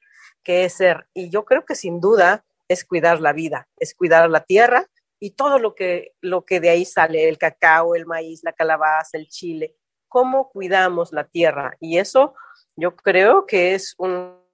qué 0.44 0.66
es 0.66 0.74
ser? 0.74 1.08
Y 1.14 1.30
yo 1.30 1.46
creo 1.46 1.66
que 1.66 1.76
sin 1.76 2.00
duda 2.00 2.46
es 2.68 2.86
cuidar 2.86 3.20
la 3.22 3.34
vida, 3.34 3.68
es 3.78 3.94
cuidar 3.96 4.30
la 4.30 4.44
tierra 4.44 4.88
y 5.20 5.32
todo 5.32 5.60
lo 5.60 5.74
que, 5.74 6.14
lo 6.22 6.46
que 6.46 6.60
de 6.60 6.70
ahí 6.70 6.86
sale, 6.86 7.28
el 7.28 7.38
cacao, 7.38 7.96
el 7.96 8.06
maíz, 8.06 8.42
la 8.44 8.54
calabaza, 8.54 9.18
el 9.18 9.28
chile, 9.28 9.76
cómo 10.08 10.50
cuidamos 10.50 11.12
la 11.14 11.26
tierra. 11.26 11.76
Y 11.80 11.98
eso 11.98 12.36
yo 12.76 12.96
creo 12.96 13.46
que 13.46 13.74
es 13.74 13.96
un 13.98 14.47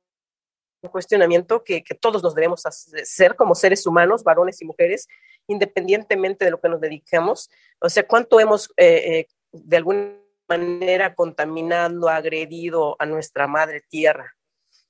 cuestionamiento 0.90 1.64
que, 1.64 1.84
que 1.84 1.96
todos 1.96 2.24
nos 2.24 2.36
debemos 2.36 2.66
hacer 2.66 3.36
como 3.36 3.56
seres 3.56 3.86
humanos, 3.86 4.24
varones 4.24 4.62
y 4.62 4.66
mujeres, 4.66 5.08
independientemente 5.48 6.46
de 6.46 6.52
lo 6.52 6.60
que 6.60 6.70
nos 6.70 6.82
dediquemos. 6.82 7.50
O 7.80 7.90
sea, 7.90 8.08
cuánto 8.08 8.40
hemos 8.40 8.70
eh, 8.78 9.20
eh, 9.20 9.28
de 9.52 9.78
alguna 9.78 10.18
manera 10.48 11.16
contaminando, 11.16 12.10
agredido 12.10 12.96
a 13.00 13.06
nuestra 13.06 13.48
madre 13.48 13.82
tierra. 13.90 14.36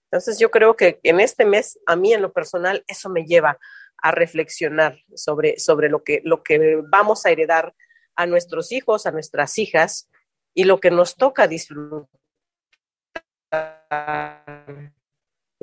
Entonces 0.05 0.39
yo 0.39 0.51
creo 0.51 0.75
que 0.75 0.99
en 1.03 1.19
este 1.19 1.45
mes, 1.45 1.79
a 1.85 1.95
mí 1.95 2.13
en 2.13 2.21
lo 2.21 2.33
personal, 2.33 2.83
eso 2.87 3.09
me 3.09 3.25
lleva 3.25 3.57
a 3.97 4.11
reflexionar 4.11 4.97
sobre, 5.15 5.59
sobre 5.59 5.89
lo, 5.89 6.03
que, 6.03 6.21
lo 6.23 6.43
que 6.43 6.81
vamos 6.89 7.25
a 7.25 7.31
heredar 7.31 7.73
a 8.15 8.25
nuestros 8.25 8.71
hijos, 8.71 9.05
a 9.05 9.11
nuestras 9.11 9.57
hijas 9.57 10.09
y 10.53 10.65
lo 10.65 10.79
que 10.79 10.91
nos 10.91 11.15
toca 11.15 11.47
disfrutar. 11.47 12.07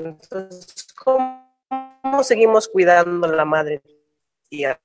Entonces, 0.06 0.86
¿cómo 0.94 2.22
seguimos 2.22 2.68
cuidando 2.68 3.26
la 3.28 3.44
madre 3.44 3.82
tierra. 4.50 4.80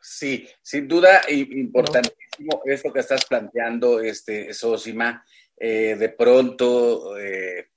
Sí, 0.00 0.46
sin 0.60 0.88
duda 0.88 1.22
importantísimo 1.28 2.62
esto 2.64 2.92
que 2.92 3.00
estás 3.00 3.24
planteando, 3.24 4.00
este, 4.00 4.52
Sosima, 4.52 5.24
eh, 5.56 5.94
de 5.96 6.08
pronto, 6.08 7.16
eh, 7.16 7.68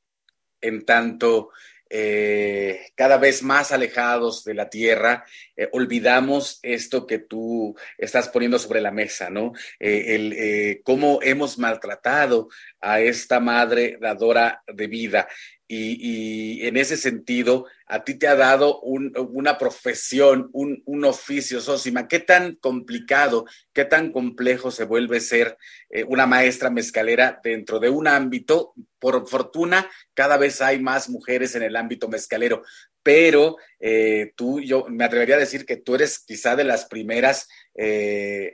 en 0.60 0.84
tanto 0.84 1.52
eh, 1.88 2.88
cada 2.96 3.18
vez 3.18 3.44
más 3.44 3.72
alejados 3.72 4.44
de 4.44 4.56
la 4.56 4.72
tierra, 4.72 5.24
olvidamos 5.72 6.60
esto 6.64 7.06
que 7.06 7.20
tú 7.20 7.78
estás 7.96 8.28
poniendo 8.30 8.58
sobre 8.58 8.82
la 8.82 8.90
mesa, 8.90 9.30
¿no? 9.30 9.54
el, 9.80 10.82
cómo 10.84 11.20
hemos 11.22 11.60
maltratado 11.60 12.50
a 12.82 13.02
esta 13.02 13.40
madre 13.40 14.00
dadora 14.02 14.64
de 14.66 14.88
vida. 14.88 15.28
Y, 15.68 16.66
en 16.68 16.78
ese 16.78 16.96
sentido, 16.96 17.66
a 17.88 18.04
ti 18.04 18.16
te 18.16 18.28
ha 18.28 18.36
dado 18.36 18.80
una 18.82 19.58
profesión, 19.58 20.50
un, 20.54 21.06
oficio, 21.06 21.60
Sosima. 21.60 22.08
¿Qué 22.08 22.20
tan 22.20 22.56
complicado, 22.56 23.46
qué 23.74 23.86
tan 23.86 24.12
complejo 24.12 24.70
se 24.70 24.84
vuelve 24.84 25.20
ser 25.20 25.58
eh, 25.90 26.04
una 26.04 26.28
maestra 26.28 26.70
mezcalera 26.70 27.40
dentro 27.44 27.80
de 27.80 27.90
un 27.90 28.08
ámbito? 28.08 28.74
Por 29.00 29.28
fortuna, 29.28 29.90
cada 30.14 30.38
vez 30.38 30.62
hay 30.62 30.80
más 30.80 31.10
mujeres 31.10 31.56
en 31.56 31.64
el 31.64 31.76
ámbito 31.76 32.08
mezcalero, 32.08 32.64
pero 33.02 33.58
eh, 33.80 34.34
tú, 34.36 34.60
yo 34.62 34.86
me 34.90 35.06
atrevería 35.06 35.36
a 35.36 35.40
decir 35.40 35.66
que 35.66 35.78
tú 35.78 35.96
eres 35.96 36.20
quizá 36.20 36.56
de 36.56 36.64
las 36.64 36.86
primeras 36.86 37.48
eh, 37.76 38.54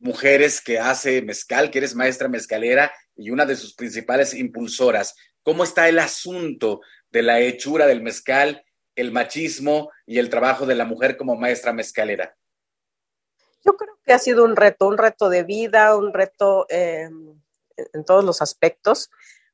mujeres 0.00 0.60
que 0.60 0.78
hace 0.78 1.22
mezcal, 1.22 1.70
que 1.70 1.78
eres 1.78 1.94
maestra 1.94 2.28
mezcalera 2.28 2.92
y 3.16 3.30
una 3.30 3.44
de 3.44 3.56
sus 3.56 3.74
principales 3.74 4.34
impulsoras. 4.34 5.14
¿Cómo 5.48 5.64
está 5.64 5.88
el 5.88 5.98
asunto 5.98 6.82
de 7.10 7.22
la 7.22 7.40
hechura 7.40 7.86
del 7.86 8.02
mezcal, 8.02 8.66
el 8.94 9.12
machismo 9.12 9.90
y 10.04 10.18
el 10.18 10.28
trabajo 10.28 10.66
de 10.66 10.74
la 10.74 10.84
mujer 10.84 11.16
como 11.16 11.36
maestra 11.36 11.72
mezcalera? 11.72 12.36
Yo 13.64 13.72
creo 13.72 13.98
que 14.04 14.12
ha 14.12 14.18
sido 14.18 14.44
un 14.44 14.56
reto, 14.56 14.86
un 14.86 14.98
reto 14.98 15.30
de 15.30 15.44
vida, 15.44 15.96
un 15.96 16.12
reto 16.12 16.66
em, 16.68 17.40
en 17.94 18.04
todos 18.04 18.26
los 18.26 18.42
aspectos, 18.42 19.08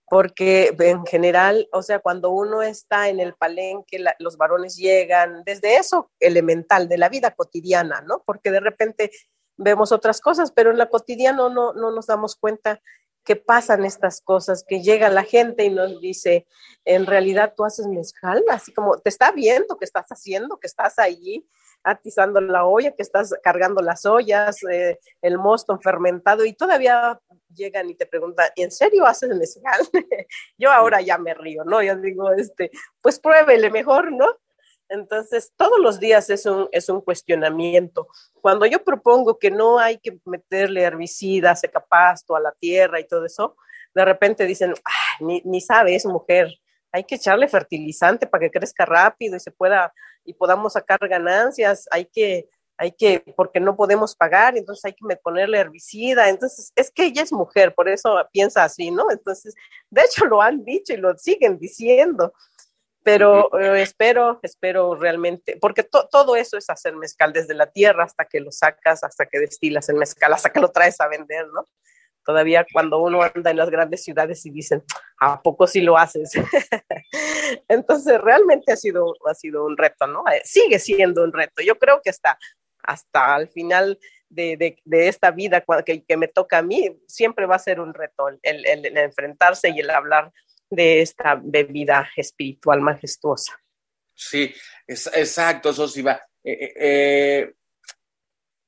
porque 0.08 0.74
en 0.80 1.06
general, 1.06 1.68
o 1.70 1.80
sea, 1.80 2.00
cuando 2.00 2.30
uno 2.30 2.60
está 2.60 3.08
en 3.08 3.20
el 3.20 3.34
palenque, 3.34 4.04
los 4.18 4.36
varones 4.36 4.74
llegan 4.74 5.44
desde 5.44 5.76
eso 5.76 6.10
elemental 6.18 6.88
de 6.88 6.98
la 6.98 7.08
vida 7.08 7.36
cotidiana, 7.36 8.00
¿no? 8.00 8.24
Porque 8.26 8.50
de 8.50 8.58
repente 8.58 9.12
vemos 9.56 9.92
otras 9.92 10.20
cosas, 10.20 10.50
pero 10.50 10.72
en 10.72 10.78
la 10.78 10.88
cotidiana 10.88 11.48
no, 11.48 11.72
no 11.72 11.92
nos 11.92 12.06
damos 12.08 12.34
cuenta 12.34 12.80
que 13.24 13.36
pasan 13.36 13.84
estas 13.84 14.20
cosas, 14.20 14.64
que 14.66 14.82
llega 14.82 15.08
la 15.08 15.24
gente 15.24 15.64
y 15.64 15.70
nos 15.70 16.00
dice, 16.00 16.46
en 16.84 17.06
realidad 17.06 17.54
tú 17.56 17.64
haces 17.64 17.86
mezcal, 17.86 18.44
así 18.50 18.72
como 18.72 18.98
te 18.98 19.08
está 19.08 19.32
viendo 19.32 19.76
que 19.76 19.84
estás 19.84 20.06
haciendo, 20.08 20.58
que 20.58 20.66
estás 20.66 20.98
allí 20.98 21.46
atizando 21.84 22.40
la 22.40 22.64
olla, 22.64 22.92
que 22.92 23.02
estás 23.02 23.34
cargando 23.42 23.82
las 23.82 24.06
ollas, 24.06 24.62
eh, 24.64 24.98
el 25.20 25.38
mosto 25.38 25.78
fermentado 25.78 26.44
y 26.44 26.54
todavía 26.54 27.20
llegan 27.54 27.90
y 27.90 27.94
te 27.94 28.06
preguntan, 28.06 28.48
¿en 28.56 28.70
serio 28.70 29.06
haces 29.06 29.36
mezcal? 29.36 29.80
Yo 30.58 30.72
ahora 30.72 31.00
ya 31.02 31.18
me 31.18 31.34
río, 31.34 31.62
¿no? 31.64 31.82
Yo 31.82 31.94
digo, 31.96 32.32
este, 32.32 32.70
pues 33.00 33.20
pruébele 33.20 33.70
mejor, 33.70 34.12
¿no? 34.12 34.26
Entonces, 34.94 35.52
todos 35.56 35.78
los 35.80 35.98
días 36.00 36.30
es 36.30 36.46
un, 36.46 36.68
es 36.72 36.88
un 36.88 37.00
cuestionamiento. 37.00 38.08
Cuando 38.40 38.66
yo 38.66 38.82
propongo 38.82 39.38
que 39.38 39.50
no 39.50 39.78
hay 39.78 39.98
que 39.98 40.18
meterle 40.24 40.82
herbicidas, 40.82 41.60
secapasto 41.60 42.36
a 42.36 42.40
la 42.40 42.52
tierra 42.52 43.00
y 43.00 43.06
todo 43.06 43.26
eso, 43.26 43.56
de 43.94 44.04
repente 44.04 44.46
dicen, 44.46 44.74
ni, 45.20 45.42
ni 45.44 45.60
sabe, 45.60 45.98
mujer, 46.04 46.48
hay 46.92 47.04
que 47.04 47.16
echarle 47.16 47.48
fertilizante 47.48 48.26
para 48.26 48.42
que 48.42 48.50
crezca 48.50 48.84
rápido 48.84 49.36
y 49.36 49.40
se 49.40 49.50
pueda, 49.50 49.92
y 50.24 50.34
podamos 50.34 50.74
sacar 50.74 50.98
ganancias, 51.08 51.88
hay 51.90 52.06
que, 52.06 52.48
hay 52.76 52.92
que, 52.92 53.20
porque 53.36 53.60
no 53.60 53.76
podemos 53.76 54.14
pagar, 54.14 54.56
entonces 54.56 54.84
hay 54.84 54.94
que 54.94 55.16
ponerle 55.16 55.58
herbicida, 55.58 56.28
entonces 56.28 56.72
es 56.74 56.90
que 56.90 57.06
ella 57.06 57.22
es 57.22 57.32
mujer, 57.32 57.74
por 57.74 57.88
eso 57.88 58.16
piensa 58.32 58.64
así, 58.64 58.90
¿no? 58.90 59.10
Entonces, 59.10 59.54
de 59.90 60.02
hecho 60.02 60.24
lo 60.26 60.40
han 60.40 60.64
dicho 60.64 60.92
y 60.92 60.96
lo 60.96 61.16
siguen 61.16 61.58
diciendo 61.58 62.32
pero 63.04 63.56
eh, 63.60 63.82
espero, 63.82 64.40
espero 64.42 64.94
realmente, 64.94 65.58
porque 65.60 65.84
todo 65.84 66.36
eso 66.36 66.56
es 66.56 66.70
hacer 66.70 66.96
mezcal 66.96 67.32
desde 67.34 67.54
la 67.54 67.70
tierra 67.70 68.04
hasta 68.04 68.24
que 68.24 68.40
lo 68.40 68.50
sacas, 68.50 69.04
hasta 69.04 69.26
que 69.26 69.38
destilas 69.38 69.88
el 69.90 69.96
mezcal, 69.96 70.32
hasta 70.32 70.50
que 70.50 70.58
lo 70.58 70.72
traes 70.72 71.00
a 71.00 71.08
vender, 71.08 71.46
¿no? 71.48 71.64
Todavía 72.24 72.64
cuando 72.72 72.98
uno 73.00 73.22
anda 73.22 73.50
en 73.50 73.58
las 73.58 73.68
grandes 73.68 74.02
ciudades 74.02 74.46
y 74.46 74.50
dicen, 74.50 74.82
¿a 75.20 75.42
poco 75.42 75.66
sí 75.66 75.82
lo 75.82 75.98
haces? 75.98 76.32
Entonces, 77.68 78.18
realmente 78.22 78.72
ha 78.72 78.76
sido, 78.76 79.14
ha 79.28 79.34
sido 79.34 79.66
un 79.66 79.76
reto, 79.76 80.06
¿no? 80.06 80.24
Eh, 80.32 80.40
sigue 80.42 80.78
siendo 80.78 81.22
un 81.22 81.34
reto. 81.34 81.62
Yo 81.62 81.78
creo 81.78 82.00
que 82.02 82.08
hasta, 82.08 82.38
hasta 82.82 83.36
el 83.36 83.48
final 83.48 83.98
de, 84.30 84.78
esta 84.90 85.30
vida 85.30 85.62
que, 85.84 86.02
que, 86.04 86.16
me 86.16 86.28
toca 86.28 86.58
a 86.58 86.62
mí, 86.62 86.98
siempre 87.06 87.44
va 87.44 87.56
a 87.56 87.58
ser 87.58 87.80
un 87.80 87.92
reto 87.92 88.28
el, 88.28 88.40
el, 88.42 88.96
enfrentarse 88.96 89.68
y 89.68 89.80
el 89.80 89.90
hablar 89.90 90.32
de 90.74 91.00
esta 91.02 91.40
bebida 91.42 92.10
espiritual 92.16 92.80
majestuosa. 92.80 93.52
Sí, 94.14 94.54
es, 94.86 95.06
exacto, 95.08 95.70
eso 95.70 95.88
sí 95.88 96.02
va. 96.02 96.20
Eh, 96.42 96.72
eh, 96.76 97.54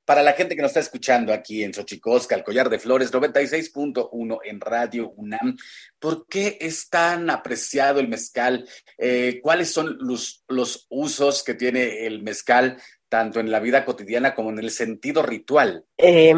para 0.06 0.22
la 0.22 0.32
gente 0.34 0.54
que 0.54 0.62
nos 0.62 0.70
está 0.70 0.80
escuchando 0.80 1.32
aquí 1.32 1.64
en 1.64 1.74
Xochicosca, 1.74 2.36
el 2.36 2.44
Collar 2.44 2.70
de 2.70 2.78
Flores, 2.78 3.12
96.1 3.12 4.38
en 4.44 4.60
Radio 4.60 5.10
UNAM, 5.16 5.56
¿por 5.98 6.28
qué 6.28 6.56
es 6.60 6.88
tan 6.88 7.28
apreciado 7.28 7.98
el 7.98 8.06
mezcal? 8.06 8.68
Eh, 8.96 9.40
¿Cuáles 9.42 9.72
son 9.72 9.98
los, 10.00 10.44
los 10.46 10.86
usos 10.90 11.42
que 11.42 11.54
tiene 11.54 12.06
el 12.06 12.22
mezcal 12.22 12.80
tanto 13.08 13.40
en 13.40 13.50
la 13.50 13.58
vida 13.58 13.84
cotidiana 13.84 14.32
como 14.32 14.50
en 14.50 14.60
el 14.60 14.70
sentido 14.70 15.24
ritual? 15.24 15.84
Eh, 15.98 16.34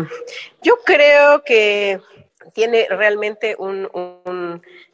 yo 0.63 0.79
creo 0.85 1.43
que 1.45 2.01
tiene 2.53 2.87
realmente 2.89 3.57
un, 3.59 3.89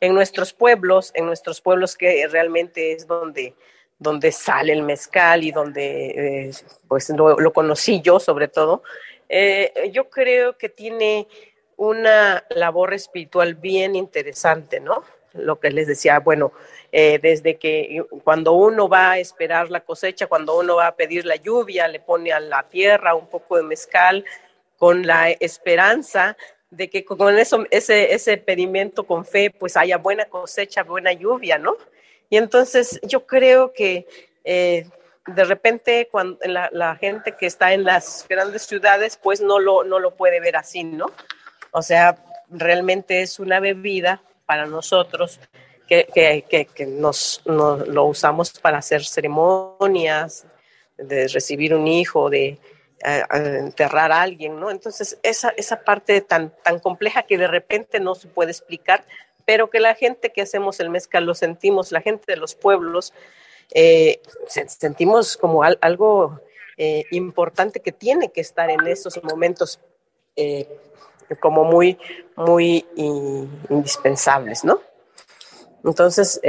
en 0.01 0.15
nuestros 0.15 0.53
pueblos, 0.53 1.13
en 1.15 1.27
nuestros 1.27 1.61
pueblos 1.61 1.97
que 1.97 2.27
realmente 2.29 2.93
es 2.93 3.07
donde 3.07 3.55
donde 3.99 4.33
sale 4.33 4.73
el 4.73 4.83
mezcal 4.83 5.45
y 5.45 5.53
donde 5.53 6.47
eh, 6.47 6.51
pues 6.89 7.09
lo, 7.11 7.53
conocí 7.53 8.01
yo 8.01 8.19
sobre 8.19 8.49
todo, 8.49 8.83
eh, 9.29 9.91
yo 9.93 10.11
creo 10.11 10.59
que 10.59 10.69
tiene 10.69 11.29
una 11.77 12.45
labor 12.51 12.95
espiritual 12.95 13.55
bien 13.55 13.97
interesante, 13.97 14.81
¿no? 14.81 15.03
Lo 15.33 15.59
que 15.59 15.71
les 15.71 15.89
decía, 15.89 16.21
bueno, 16.21 16.53
eh, 16.93 17.19
desde 17.21 17.57
que 17.57 18.05
cuando 18.23 18.53
uno 18.53 18.89
va 18.89 19.13
a 19.13 19.19
esperar 19.19 19.71
la 19.71 19.81
cosecha, 19.81 20.29
cuando 20.29 20.57
uno 20.57 20.77
va 20.77 20.89
a 20.89 20.97
pedir 20.97 21.27
la 21.27 21.37
lluvia, 21.37 21.89
le 21.89 21.99
pone 21.99 22.33
a 22.33 22.39
la 22.39 22.69
tierra 22.69 23.17
un 23.17 23.27
poco 23.27 23.57
de 23.57 23.65
mezcal 23.65 24.25
con 24.79 25.05
la 25.07 25.31
esperanza 25.31 26.37
de 26.77 26.91
que 26.91 27.05
con 27.05 27.39
eso, 27.39 27.65
ese, 27.71 28.13
ese 28.13 28.37
pedimento 28.37 29.05
con 29.05 29.25
fe, 29.25 29.51
pues 29.51 29.77
haya 29.77 29.99
buena 29.99 30.27
cosecha, 30.27 30.83
buena 30.83 31.13
lluvia, 31.13 31.59
¿no? 31.59 31.77
Y 32.31 32.37
entonces 32.37 33.01
yo 33.03 33.27
creo 33.27 33.73
que 33.73 34.07
eh, 34.45 34.87
de 35.27 35.45
repente 35.45 36.09
cuando 36.11 36.39
la, 36.45 36.97
gente 36.97 37.35
que 37.39 37.47
está 37.47 37.73
en 37.73 37.85
las 37.85 38.27
grandes 38.29 38.63
ciudades, 38.63 39.19
pues 39.23 39.41
no 39.41 39.59
lo, 39.59 39.85
no 39.85 39.99
lo 39.99 40.17
puede 40.17 40.41
ver 40.41 40.57
así, 40.57 40.85
¿no? 40.85 41.07
O 41.71 41.83
sea, 41.83 42.17
realmente 42.51 43.23
es 43.23 43.39
una 43.39 43.61
bebida 43.61 44.23
para 44.47 44.67
nosotros 44.67 45.41
que, 45.89 46.07
que, 46.13 46.67
que, 46.67 46.87
nos, 46.87 47.43
lo 47.45 48.05
usamos 48.05 48.53
para 48.53 48.79
hacer 48.79 49.05
ceremonias, 49.05 50.47
de 50.97 51.29
recibir 51.29 51.75
un 51.75 51.87
hijo, 51.87 52.31
de 52.31 52.59
enterrar 53.05 54.13
a 54.13 54.23
alguien, 54.23 54.59
¿no? 54.59 54.71
Entonces, 54.71 55.19
esa, 55.23 55.51
esa 55.51 55.85
parte 55.85 56.21
tan, 56.23 56.53
tan 56.63 56.79
compleja 56.79 57.25
que 57.25 57.37
de 57.37 57.47
repente 57.47 58.01
no 58.01 58.15
se 58.15 58.29
puede 58.29 58.51
explicar, 58.51 59.05
pero 59.45 59.69
que 59.71 59.81
la 59.81 59.95
gente 59.95 60.33
que 60.33 60.43
hacemos 60.43 60.81
el 60.81 60.91
mezcal 60.91 61.25
lo 61.25 61.35
sentimos, 61.35 61.93
la 61.93 62.01
gente 62.01 62.25
de 62.27 62.37
los 62.37 62.55
pueblos, 62.55 63.13
eh, 63.73 64.21
sentimos 64.49 65.37
como 65.37 65.63
algo 65.63 66.41
eh, 66.77 67.05
importante 67.11 67.81
que 67.81 67.93
tiene 67.93 68.31
que 68.31 68.41
estar 68.41 68.71
en 68.71 68.87
esos 68.87 69.23
momentos 69.23 69.81
eh, 70.37 70.69
como 71.41 71.65
muy, 71.65 71.99
muy 72.37 72.87
indispensables, 73.69 74.65
¿no? 74.65 74.81
Entonces, 75.85 76.41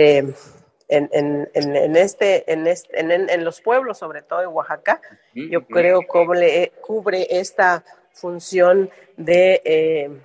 en, 0.87 1.47
este, 1.95 2.51
en, 2.51 2.67
este, 2.67 2.99
en, 2.99 3.43
los 3.43 3.61
pueblos, 3.61 3.97
sobre 3.97 4.21
todo 4.21 4.41
en 4.41 4.47
Oaxaca, 4.49 5.01
yo 5.33 5.65
creo 5.65 6.01
que 6.01 6.71
cubre 6.81 7.27
esta 7.29 7.83
función 8.13 8.89
de 9.17 10.21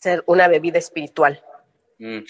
ser 0.00 0.22
una 0.26 0.48
bebida 0.48 0.78
espiritual. 0.78 1.42
Mm, 1.98 2.20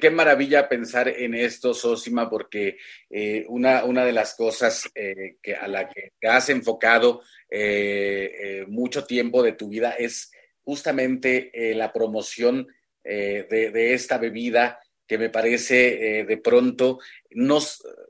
qué, 0.00 0.10
maravilla 0.10 0.68
pensar 0.68 1.08
en 1.08 1.34
esto, 1.34 1.74
Sosima, 1.74 2.28
porque 2.30 2.78
eh, 3.10 3.44
una, 3.48 3.84
una, 3.84 4.04
de 4.04 4.12
las 4.12 4.34
cosas 4.34 4.90
eh, 4.94 5.36
que, 5.42 5.54
a 5.54 5.68
la 5.68 5.88
que 5.88 6.12
te 6.20 6.28
has 6.28 6.48
enfocado 6.48 7.22
eh, 7.50 8.64
mucho 8.68 9.04
tiempo 9.04 9.42
de 9.42 9.52
tu 9.52 9.68
vida 9.68 9.92
es 9.92 10.32
justamente 10.62 11.50
la 11.74 11.92
promoción 11.92 12.66
de, 13.02 13.92
esta 13.94 14.18
bebida 14.18 14.78
que 15.10 15.18
me 15.18 15.28
parece 15.28 16.24
de 16.24 16.36
pronto 16.36 17.00
no, 17.32 17.58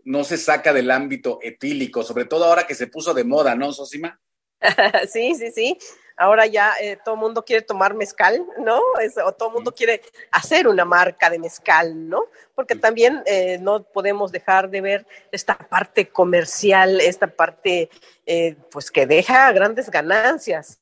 no 0.05 0.23
se 0.25 0.37
saca 0.37 0.75
del 0.75 0.91
ámbito 0.91 1.39
etílico, 1.41 2.03
sobre 2.03 2.27
todo 2.27 2.45
ahora 2.45 2.67
que 2.67 2.75
se 2.75 2.89
puso 2.89 3.15
de 3.15 3.25
moda, 3.25 3.55
¿no, 3.55 3.73
Sosima? 3.73 4.21
sí, 5.11 5.35
sí, 5.35 5.51
sí 5.51 5.79
ahora 6.21 6.45
ya 6.45 6.75
eh, 6.81 6.99
todo 7.03 7.15
el 7.15 7.21
mundo 7.21 7.45
quiere 7.45 7.63
tomar 7.63 7.95
mezcal, 7.95 8.47
¿no? 8.59 8.79
o 9.25 9.33
todo 9.33 9.49
el 9.49 9.55
mundo 9.55 9.73
quiere 9.73 10.03
hacer 10.31 10.69
una 10.69 10.85
marca 10.85 11.31
de 11.31 11.39
mezcal, 11.39 12.09
¿no? 12.09 12.25
Porque 12.55 12.77
también 12.77 13.23
eh, 13.25 13.59
no 13.59 13.83
podemos 13.83 14.31
dejar 14.31 14.69
de 14.69 14.83
ver 14.83 15.07
esta 15.33 15.57
parte 15.57 16.11
comercial, 16.11 17.01
esta 17.01 17.27
parte, 17.27 17.89
eh, 18.27 18.55
pues 18.71 18.91
que 18.91 19.07
deja 19.07 19.51
grandes 19.53 19.91
ganancias. 19.91 20.79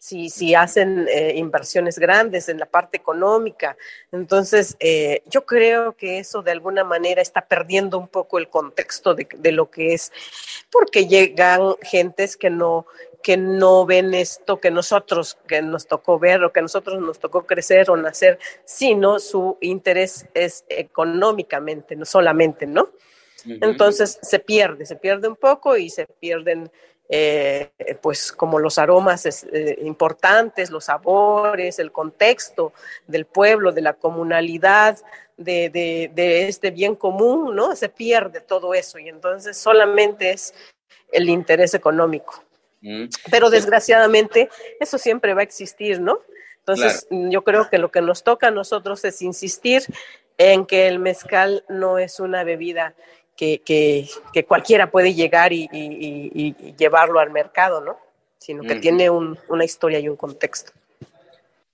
Si, 0.00 0.30
si 0.30 0.54
hacen 0.54 1.08
inversiones 1.34 1.98
grandes 1.98 2.48
en 2.48 2.58
la 2.60 2.66
parte 2.66 2.96
económica. 2.96 3.76
Entonces, 4.12 4.76
yo 5.26 5.44
creo 5.44 5.94
que 5.94 6.20
eso 6.20 6.40
de 6.40 6.52
alguna 6.52 6.84
manera 6.84 7.20
está 7.20 7.40
perdiendo 7.40 7.98
un 7.98 8.06
poco 8.06 8.38
el 8.38 8.48
contexto 8.48 9.14
de, 9.14 9.26
de 9.36 9.50
lo 9.50 9.70
que 9.70 9.94
es, 9.94 10.12
porque 10.70 11.08
llegan 11.08 11.74
gentes 11.82 12.36
que 12.36 12.48
no, 12.48 12.86
que 13.22 13.36
no 13.36 13.84
ven 13.84 14.14
esto 14.14 14.60
que 14.60 14.70
nosotros, 14.70 15.36
que 15.46 15.60
nos 15.62 15.86
tocó 15.86 16.18
ver 16.18 16.44
o 16.44 16.52
que 16.52 16.62
nosotros 16.62 17.00
nos 17.00 17.18
tocó 17.18 17.46
crecer 17.46 17.90
o 17.90 17.96
nacer, 17.96 18.38
sino 18.64 19.18
su 19.18 19.58
interés 19.60 20.26
es 20.34 20.64
económicamente, 20.68 21.96
no 21.96 22.04
solamente, 22.04 22.66
¿no? 22.66 22.90
Entonces 23.44 24.18
se 24.20 24.38
pierde, 24.40 24.84
se 24.84 24.96
pierde 24.96 25.28
un 25.28 25.36
poco 25.36 25.76
y 25.76 25.90
se 25.90 26.06
pierden, 26.06 26.70
eh, 27.08 27.70
pues, 28.02 28.32
como 28.32 28.58
los 28.58 28.78
aromas 28.78 29.24
eh, 29.26 29.78
importantes, 29.82 30.70
los 30.70 30.84
sabores, 30.84 31.78
el 31.78 31.90
contexto 31.90 32.72
del 33.06 33.24
pueblo, 33.24 33.72
de 33.72 33.80
la 33.80 33.94
comunalidad, 33.94 34.98
de, 35.36 35.70
de, 35.70 36.10
de 36.14 36.48
este 36.48 36.70
bien 36.70 36.94
común, 36.94 37.54
¿no? 37.56 37.74
Se 37.76 37.88
pierde 37.88 38.40
todo 38.40 38.74
eso 38.74 38.98
y 38.98 39.08
entonces 39.08 39.56
solamente 39.56 40.30
es 40.32 40.52
el 41.12 41.28
interés 41.28 41.74
económico. 41.74 42.42
Mm. 42.82 43.04
Pero 43.30 43.50
desgraciadamente 43.50 44.48
eso 44.80 44.98
siempre 44.98 45.34
va 45.34 45.40
a 45.40 45.44
existir, 45.44 46.00
¿no? 46.00 46.20
Entonces 46.58 47.06
yo 47.10 47.42
creo 47.44 47.70
que 47.70 47.78
lo 47.78 47.90
que 47.90 48.02
nos 48.02 48.22
toca 48.22 48.48
a 48.48 48.50
nosotros 48.50 49.02
es 49.06 49.22
insistir 49.22 49.84
en 50.36 50.66
que 50.66 50.86
el 50.86 50.98
mezcal 50.98 51.64
no 51.68 51.98
es 51.98 52.20
una 52.20 52.44
bebida 52.44 52.94
que, 53.38 54.08
que, 54.32 54.44
cualquiera 54.44 54.90
puede 54.90 55.14
llegar 55.14 55.52
y, 55.52 56.54
llevarlo 56.76 57.20
al 57.20 57.30
mercado, 57.30 57.80
¿no? 57.80 57.96
Sino 58.38 58.64
que 58.64 58.76
tiene 58.76 59.08
una 59.08 59.64
historia 59.64 60.00
y 60.00 60.08
un 60.08 60.16
contexto. 60.16 60.72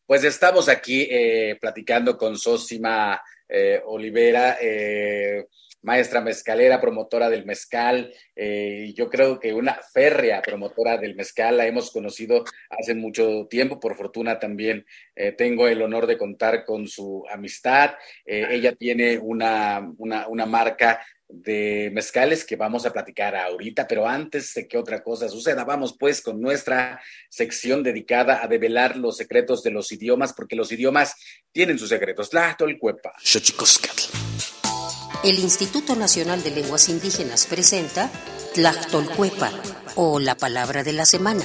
Pues 0.06 0.24
estamos 0.24 0.68
aquí 0.68 1.08
eh, 1.10 1.56
platicando 1.58 2.18
con 2.18 2.36
Sosima 2.36 3.20
eh, 3.48 3.80
Olivera. 3.86 4.58
Eh, 4.60 5.46
maestra 5.84 6.22
mezcalera, 6.22 6.80
promotora 6.80 7.28
del 7.28 7.44
mezcal, 7.44 8.12
eh, 8.34 8.92
yo 8.96 9.10
creo 9.10 9.38
que 9.38 9.52
una 9.52 9.78
férrea 9.92 10.40
promotora 10.40 10.96
del 10.96 11.14
mezcal, 11.14 11.58
la 11.58 11.66
hemos 11.66 11.90
conocido 11.90 12.42
hace 12.70 12.94
mucho 12.94 13.46
tiempo, 13.48 13.78
por 13.78 13.94
fortuna 13.94 14.38
también 14.38 14.86
eh, 15.14 15.32
tengo 15.32 15.68
el 15.68 15.82
honor 15.82 16.06
de 16.06 16.16
contar 16.16 16.64
con 16.64 16.88
su 16.88 17.24
amistad. 17.30 17.96
Eh, 18.24 18.46
ella 18.50 18.74
tiene 18.74 19.18
una, 19.18 19.92
una, 19.98 20.26
una 20.26 20.46
marca 20.46 21.04
de 21.28 21.90
mezcales 21.92 22.44
que 22.44 22.56
vamos 22.56 22.86
a 22.86 22.92
platicar 22.92 23.34
ahorita, 23.34 23.86
pero 23.86 24.06
antes 24.06 24.54
de 24.54 24.68
que 24.68 24.78
otra 24.78 25.02
cosa 25.02 25.28
suceda, 25.28 25.64
vamos 25.64 25.96
pues 25.98 26.20
con 26.20 26.40
nuestra 26.40 27.00
sección 27.28 27.82
dedicada 27.82 28.42
a 28.42 28.48
develar 28.48 28.96
los 28.96 29.16
secretos 29.16 29.62
de 29.62 29.70
los 29.70 29.90
idiomas, 29.92 30.32
porque 30.32 30.56
los 30.56 30.70
idiomas 30.70 31.14
tienen 31.52 31.78
sus 31.78 31.88
secretos. 31.88 32.32
La 32.32 32.56
Tolcuepa 32.56 33.14
el 35.24 35.38
Instituto 35.38 35.96
Nacional 35.96 36.42
de 36.42 36.50
Lenguas 36.50 36.90
Indígenas 36.90 37.46
presenta 37.46 38.10
Tlactolcuepa 38.52 39.50
o 39.94 40.20
la 40.20 40.34
palabra 40.34 40.84
de 40.84 40.92
la 40.92 41.06
semana. 41.06 41.44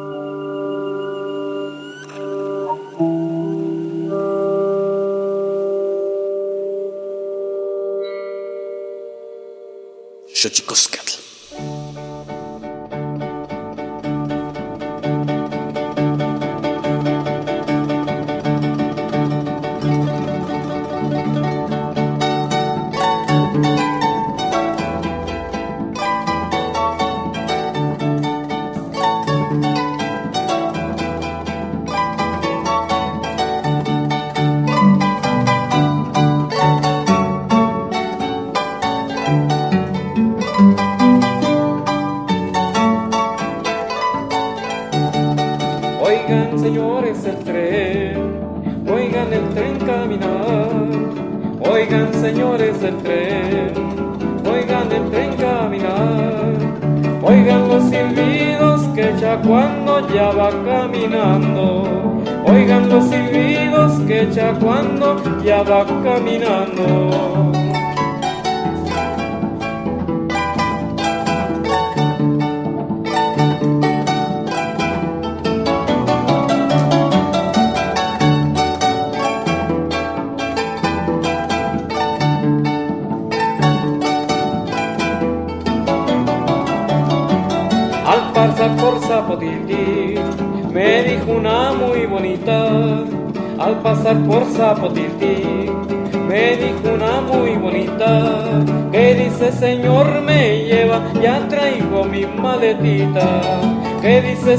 Me 10.43 11.30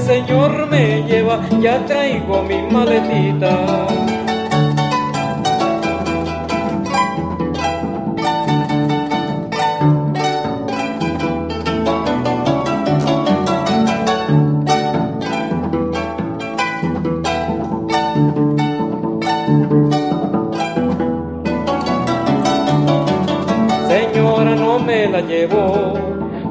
Señor 0.06 0.66
me 0.68 1.04
lleva, 1.04 1.40
ya 1.60 1.84
traigo 1.86 2.42
mi 2.42 2.60
maletita. 2.70 3.86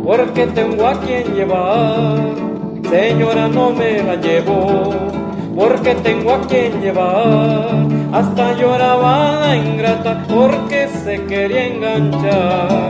porque 0.06 0.48
tengo 0.48 0.88
a 0.88 1.00
quien 1.00 1.34
llevar. 1.34 2.61
Señora, 2.92 3.48
no 3.48 3.70
me 3.70 4.04
la 4.04 4.16
llevo, 4.18 4.92
porque 5.56 5.96
tengo 5.96 6.34
a 6.34 6.42
quien 6.42 6.82
llevar. 6.82 7.88
Hasta 8.12 8.52
lloraba 8.58 9.40
la 9.40 9.56
ingrata 9.56 10.26
porque 10.28 10.90
se 10.90 11.24
quería 11.24 11.68
enganchar. 11.68 12.90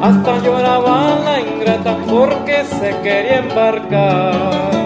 Hasta 0.00 0.38
lloraba 0.44 1.18
la 1.24 1.40
ingrata 1.40 1.96
porque 2.08 2.62
se 2.66 2.90
quería 3.02 3.38
embarcar. 3.38 4.81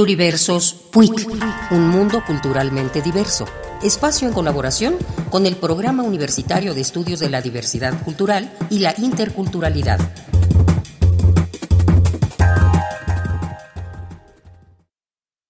Pluriversos 0.00 0.72
PUIC, 0.90 1.28
un 1.72 1.90
mundo 1.90 2.22
culturalmente 2.26 3.02
diverso. 3.02 3.44
Espacio 3.82 4.26
en 4.26 4.32
colaboración 4.32 4.94
con 5.28 5.44
el 5.44 5.56
Programa 5.56 6.04
Universitario 6.04 6.72
de 6.72 6.80
Estudios 6.80 7.20
de 7.20 7.28
la 7.28 7.42
Diversidad 7.42 8.02
Cultural 8.02 8.50
y 8.70 8.78
la 8.78 8.94
Interculturalidad. 8.96 10.00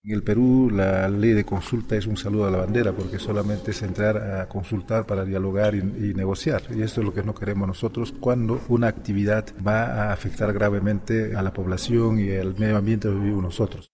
En 0.03 0.11
el 0.11 0.25
Perú 0.25 0.69
la 0.69 1.09
ley 1.09 1.31
de 1.31 1.45
consulta 1.45 1.95
es 1.95 2.09
un 2.09 2.17
saludo 2.17 2.47
a 2.47 2.51
la 2.51 2.59
bandera 2.59 2.93
porque 2.93 3.21
solamente 3.21 3.71
es 3.71 3.81
entrar 3.83 4.17
a 4.17 4.49
consultar 4.49 5.07
para 5.07 5.25
dialogar 5.25 5.77
y, 5.77 5.79
y, 5.79 6.15
negociar. 6.15 6.63
Y 6.77 6.83
esto 6.83 7.03
es 7.03 7.07
lo 7.07 7.15
que 7.15 7.23
no 7.23 7.37
queremos 7.37 7.69
nosotros 7.69 8.13
cuando 8.19 8.61
una 8.67 8.89
actividad 8.89 9.47
va 9.65 10.09
a 10.09 10.13
afectar 10.13 10.53
gravemente 10.53 11.37
a 11.37 11.43
la 11.43 11.53
población 11.53 12.19
y 12.19 12.33
al 12.33 12.59
medio 12.59 12.79
ambiente 12.79 13.07
donde 13.07 13.23
vivimos 13.23 13.45
nosotros. 13.45 13.93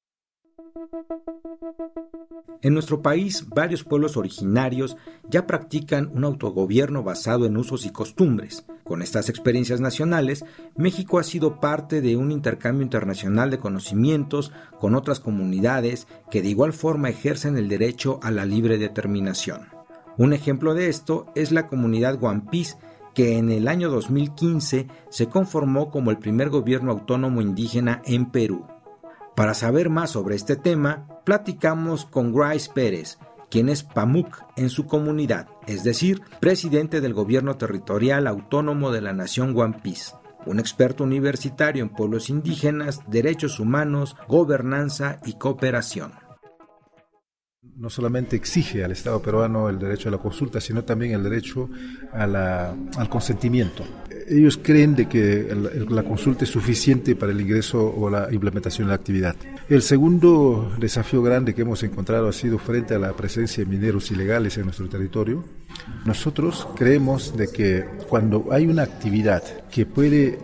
En 2.62 2.75
nuestro 2.75 3.03
país, 3.03 3.49
varios 3.49 3.85
pueblos 3.85 4.16
originarios 4.16 4.96
ya 5.29 5.46
practican 5.46 6.11
un 6.12 6.25
autogobierno 6.25 7.03
basado 7.03 7.46
en 7.46 7.57
usos 7.57 7.87
y 7.87 7.90
costumbres. 7.90 8.64
Con 8.85 9.03
estas 9.03 9.29
experiencias 9.29 9.81
nacionales, 9.81 10.44
México 10.77 11.18
ha 11.18 11.22
sido 11.22 11.61
parte 11.61 12.01
de 12.01 12.16
un 12.16 12.33
intercambio 12.33 12.83
internacional 12.83 13.51
de 13.51 13.59
conocimientos 13.59 14.53
con 14.81 14.94
otras 14.94 15.20
comunidades 15.20 16.07
que 16.31 16.42
de 16.42 16.49
igual 16.49 16.72
forma 16.72 17.09
ejercen 17.09 17.57
el 17.57 17.68
derecho 17.68 18.18
a 18.22 18.31
la 18.31 18.44
libre 18.44 18.79
determinación. 18.79 19.68
Un 20.18 20.33
ejemplo 20.33 20.75
de 20.75 20.88
esto 20.88 21.27
es 21.35 21.53
la 21.53 21.66
comunidad 21.66 22.18
Guampís, 22.18 22.79
que 23.14 23.38
en 23.38 23.51
el 23.51 23.68
año 23.68 23.90
2015 23.90 24.87
se 25.09 25.27
conformó 25.29 25.90
como 25.90 26.11
el 26.11 26.18
primer 26.18 26.51
gobierno 26.51 26.92
autónomo 26.92 27.42
indígena 27.42 28.03
en 28.07 28.27
Perú. 28.27 28.66
Para 29.37 29.53
saber 29.53 29.90
más 29.90 30.12
sobre 30.12 30.35
este 30.35 30.57
tema, 30.57 31.07
platicamos 31.25 32.07
con 32.07 32.35
Grace 32.35 32.70
Pérez, 32.75 33.18
quien 33.51 33.68
es 33.68 33.83
PAMUC 33.83 34.42
en 34.57 34.70
su 34.70 34.87
comunidad, 34.87 35.49
es 35.66 35.85
decir, 35.85 36.22
presidente 36.40 37.03
del 37.03 37.12
gobierno 37.12 37.59
territorial 37.59 38.27
autónomo 38.29 38.90
de 38.90 39.03
la 39.03 39.12
nación 39.12 39.55
One 39.55 39.77
un 40.46 40.59
experto 40.59 41.05
universitario 41.05 41.83
en 41.83 41.90
pueblos 41.90 42.31
indígenas, 42.31 43.01
derechos 43.09 43.61
humanos, 43.61 44.16
gobernanza 44.27 45.20
y 45.27 45.35
cooperación 45.35 46.12
no 47.77 47.90
solamente 47.90 48.37
exige 48.37 48.85
al 48.85 48.92
Estado 48.92 49.20
peruano 49.20 49.68
el 49.68 49.79
derecho 49.79 50.09
a 50.09 50.12
la 50.12 50.18
consulta, 50.18 50.61
sino 50.61 50.85
también 50.85 51.12
el 51.12 51.22
derecho 51.22 51.68
al 52.12 53.09
consentimiento. 53.11 53.85
Ellos 54.29 54.59
creen 54.62 54.95
de 54.95 55.09
que 55.09 55.55
la 55.89 56.03
consulta 56.03 56.45
es 56.45 56.51
suficiente 56.51 57.15
para 57.17 57.33
el 57.33 57.41
ingreso 57.41 57.95
o 57.97 58.11
la 58.11 58.29
implementación 58.33 58.87
de 58.87 58.91
la 58.91 58.97
actividad. 58.97 59.37
El 59.69 59.83
segundo 59.83 60.73
desafío 60.79 61.23
grande 61.23 61.55
que 61.55 61.62
hemos 61.62 61.83
encontrado 61.83 62.29
ha 62.29 62.33
sido 62.33 62.59
frente 62.59 62.95
a 62.95 62.99
la 62.99 63.12
presencia 63.12 63.65
de 63.65 63.71
mineros 63.71 64.11
ilegales 64.11 64.57
en 64.59 64.65
nuestro 64.65 64.89
territorio. 64.89 65.45
Nosotros 66.05 66.67
creemos 66.77 67.37
de 67.37 67.49
que 67.49 67.85
cuando 68.09 68.47
hay 68.51 68.67
una 68.67 68.83
actividad 68.83 69.43
que 69.71 69.87
puede 69.87 70.39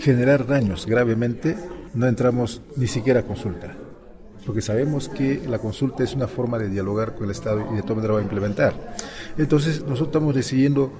generar 0.00 0.46
daños 0.46 0.86
gravemente, 0.86 1.56
no 1.94 2.06
entramos 2.06 2.62
ni 2.76 2.86
siquiera 2.86 3.20
a 3.20 3.24
consulta 3.24 3.76
porque 4.44 4.62
sabemos 4.62 5.08
que 5.08 5.42
la 5.48 5.58
consulta 5.58 6.02
es 6.02 6.14
una 6.14 6.26
forma 6.26 6.58
de 6.58 6.68
dialogar 6.68 7.14
con 7.14 7.24
el 7.26 7.30
Estado 7.30 7.68
y 7.72 7.76
de 7.76 7.82
todas 7.82 7.98
maneras 7.98 8.16
va 8.16 8.20
a 8.20 8.22
implementar. 8.22 8.96
Entonces, 9.38 9.80
nosotros 9.82 10.08
estamos 10.08 10.34
decidiendo 10.34 10.92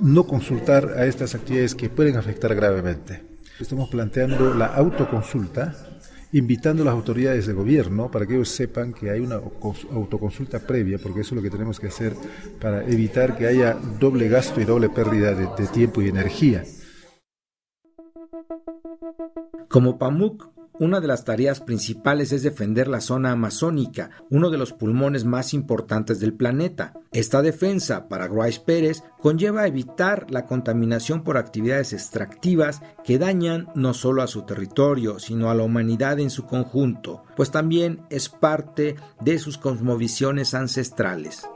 no 0.00 0.26
consultar 0.26 0.94
a 0.96 1.06
estas 1.06 1.34
actividades 1.34 1.74
que 1.74 1.88
pueden 1.88 2.16
afectar 2.16 2.54
gravemente. 2.54 3.22
Estamos 3.58 3.88
planteando 3.88 4.54
la 4.54 4.66
autoconsulta, 4.66 5.74
invitando 6.32 6.82
a 6.82 6.86
las 6.86 6.94
autoridades 6.94 7.46
de 7.46 7.54
gobierno 7.54 8.10
para 8.10 8.26
que 8.26 8.34
ellos 8.34 8.50
sepan 8.50 8.92
que 8.92 9.10
hay 9.10 9.20
una 9.20 9.36
autoconsulta 9.36 10.60
previa, 10.60 10.98
porque 10.98 11.20
eso 11.20 11.34
es 11.34 11.36
lo 11.36 11.42
que 11.42 11.50
tenemos 11.50 11.80
que 11.80 11.86
hacer 11.86 12.14
para 12.60 12.84
evitar 12.84 13.36
que 13.36 13.46
haya 13.46 13.74
doble 13.98 14.28
gasto 14.28 14.60
y 14.60 14.64
doble 14.64 14.90
pérdida 14.90 15.34
de, 15.34 15.66
tiempo 15.68 16.02
y 16.02 16.08
energía. 16.08 16.64
Como 19.68 19.98
PAMUC 19.98 20.55
una 20.78 21.00
de 21.00 21.06
las 21.06 21.24
tareas 21.24 21.60
principales 21.60 22.32
es 22.32 22.42
defender 22.42 22.88
la 22.88 23.00
zona 23.00 23.32
amazónica, 23.32 24.10
uno 24.30 24.50
de 24.50 24.58
los 24.58 24.72
pulmones 24.72 25.24
más 25.24 25.54
importantes 25.54 26.20
del 26.20 26.34
planeta. 26.34 26.92
Esta 27.12 27.42
defensa, 27.42 28.08
para 28.08 28.28
Grace 28.28 28.60
Pérez, 28.64 29.02
conlleva 29.18 29.66
evitar 29.66 30.30
la 30.30 30.44
contaminación 30.44 31.22
por 31.24 31.38
actividades 31.38 31.92
extractivas 31.92 32.82
que 33.04 33.18
dañan 33.18 33.68
no 33.74 33.94
solo 33.94 34.22
a 34.22 34.26
su 34.26 34.42
territorio, 34.42 35.18
sino 35.18 35.50
a 35.50 35.54
la 35.54 35.62
humanidad 35.62 36.20
en 36.20 36.30
su 36.30 36.46
conjunto, 36.46 37.24
pues 37.36 37.50
también 37.50 38.06
es 38.10 38.28
parte 38.28 38.96
de 39.20 39.38
sus 39.38 39.58
cosmovisiones 39.58 40.54
ancestrales. 40.54 41.46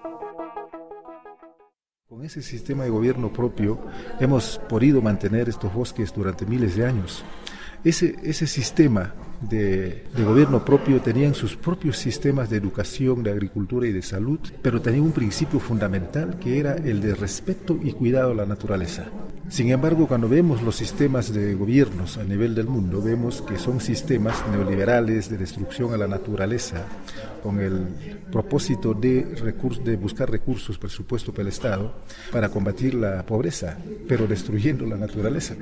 Con 2.09 2.24
ese 2.24 2.42
sistema 2.42 2.85
de 2.85 2.90
gobierno 2.90 3.33
propio 3.33 3.80
hemos 4.18 4.61
podido 4.68 5.00
mantener 5.00 5.48
estos 5.48 5.72
bosques 5.72 6.12
durante 6.12 6.44
miles 6.44 6.74
de 6.74 6.87
años. 6.87 7.24
Ese, 7.85 8.16
ese 8.23 8.47
sistema 8.47 9.14
de, 9.40 10.05
gobierno 10.16 10.64
propio 10.64 11.01
tenían 11.01 11.35
sus 11.35 11.57
propios 11.57 11.97
sistemas 11.97 12.51
de 12.51 12.59
educación, 12.59 13.23
de 13.23 13.31
agricultura 13.31 13.87
y 13.87 13.93
de 13.93 14.03
salud, 14.03 14.38
pero 14.62 14.81
tenían 14.81 15.05
un 15.05 15.12
principio 15.12 15.61
fundamental 15.61 16.38
que 16.38 16.59
era 16.59 16.75
el 16.75 17.01
de 17.01 17.14
respeto 17.14 17.79
y 17.83 17.93
cuidado 17.93 18.33
a 18.33 18.35
la 18.35 18.47
naturaleza. 18.47 19.07
Sin 19.49 19.71
embargo, 19.71 20.07
cuando 20.07 20.29
vemos 20.29 20.62
los 20.62 20.77
sistemas 20.77 21.33
de 21.33 21.55
gobiernos 21.55 22.19
a 22.19 22.25
nivel 22.25 22.55
del 22.55 22.66
mundo, 22.66 23.03
vemos 23.03 23.43
que 23.43 23.59
son 23.59 23.81
sistemas 23.81 24.37
neoliberales 24.51 25.29
de 25.29 25.38
destrucción 25.38 25.93
a 25.93 25.97
la 25.97 26.07
naturaleza, 26.07 26.85
con 27.43 27.59
el 27.59 27.87
propósito 28.31 28.95
de, 28.95 29.25
de 29.85 29.97
buscar 29.97 30.31
recursos, 30.31 30.79
presupuesto 30.79 31.33
para 31.33 31.43
el 31.43 31.49
Estado, 31.49 31.95
para 32.31 32.51
combatir 32.51 32.95
la 32.95 33.25
pobreza, 33.25 33.79
pero 34.07 34.27
destruyendo 34.27 34.87
la 34.87 34.97
naturaleza. 34.97 35.57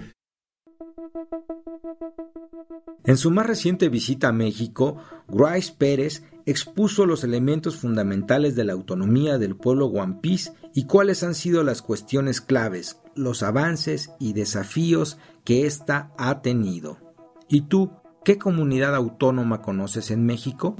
En 3.04 3.16
su 3.16 3.30
más 3.30 3.46
reciente 3.46 3.88
visita 3.88 4.28
a 4.28 4.32
México, 4.32 5.02
Grace 5.28 5.72
Pérez 5.76 6.22
expuso 6.44 7.06
los 7.06 7.24
elementos 7.24 7.76
fundamentales 7.76 8.54
de 8.54 8.64
la 8.64 8.74
autonomía 8.74 9.38
del 9.38 9.56
pueblo 9.56 9.86
guampís 9.86 10.52
y 10.74 10.86
cuáles 10.86 11.22
han 11.22 11.34
sido 11.34 11.62
las 11.62 11.80
cuestiones 11.82 12.40
claves, 12.40 13.00
los 13.14 13.42
avances 13.42 14.10
y 14.18 14.34
desafíos 14.34 15.18
que 15.44 15.66
ésta 15.66 16.12
ha 16.18 16.42
tenido. 16.42 16.98
¿Y 17.48 17.62
tú, 17.62 17.92
qué 18.24 18.36
comunidad 18.36 18.94
autónoma 18.94 19.62
conoces 19.62 20.10
en 20.10 20.26
México? 20.26 20.76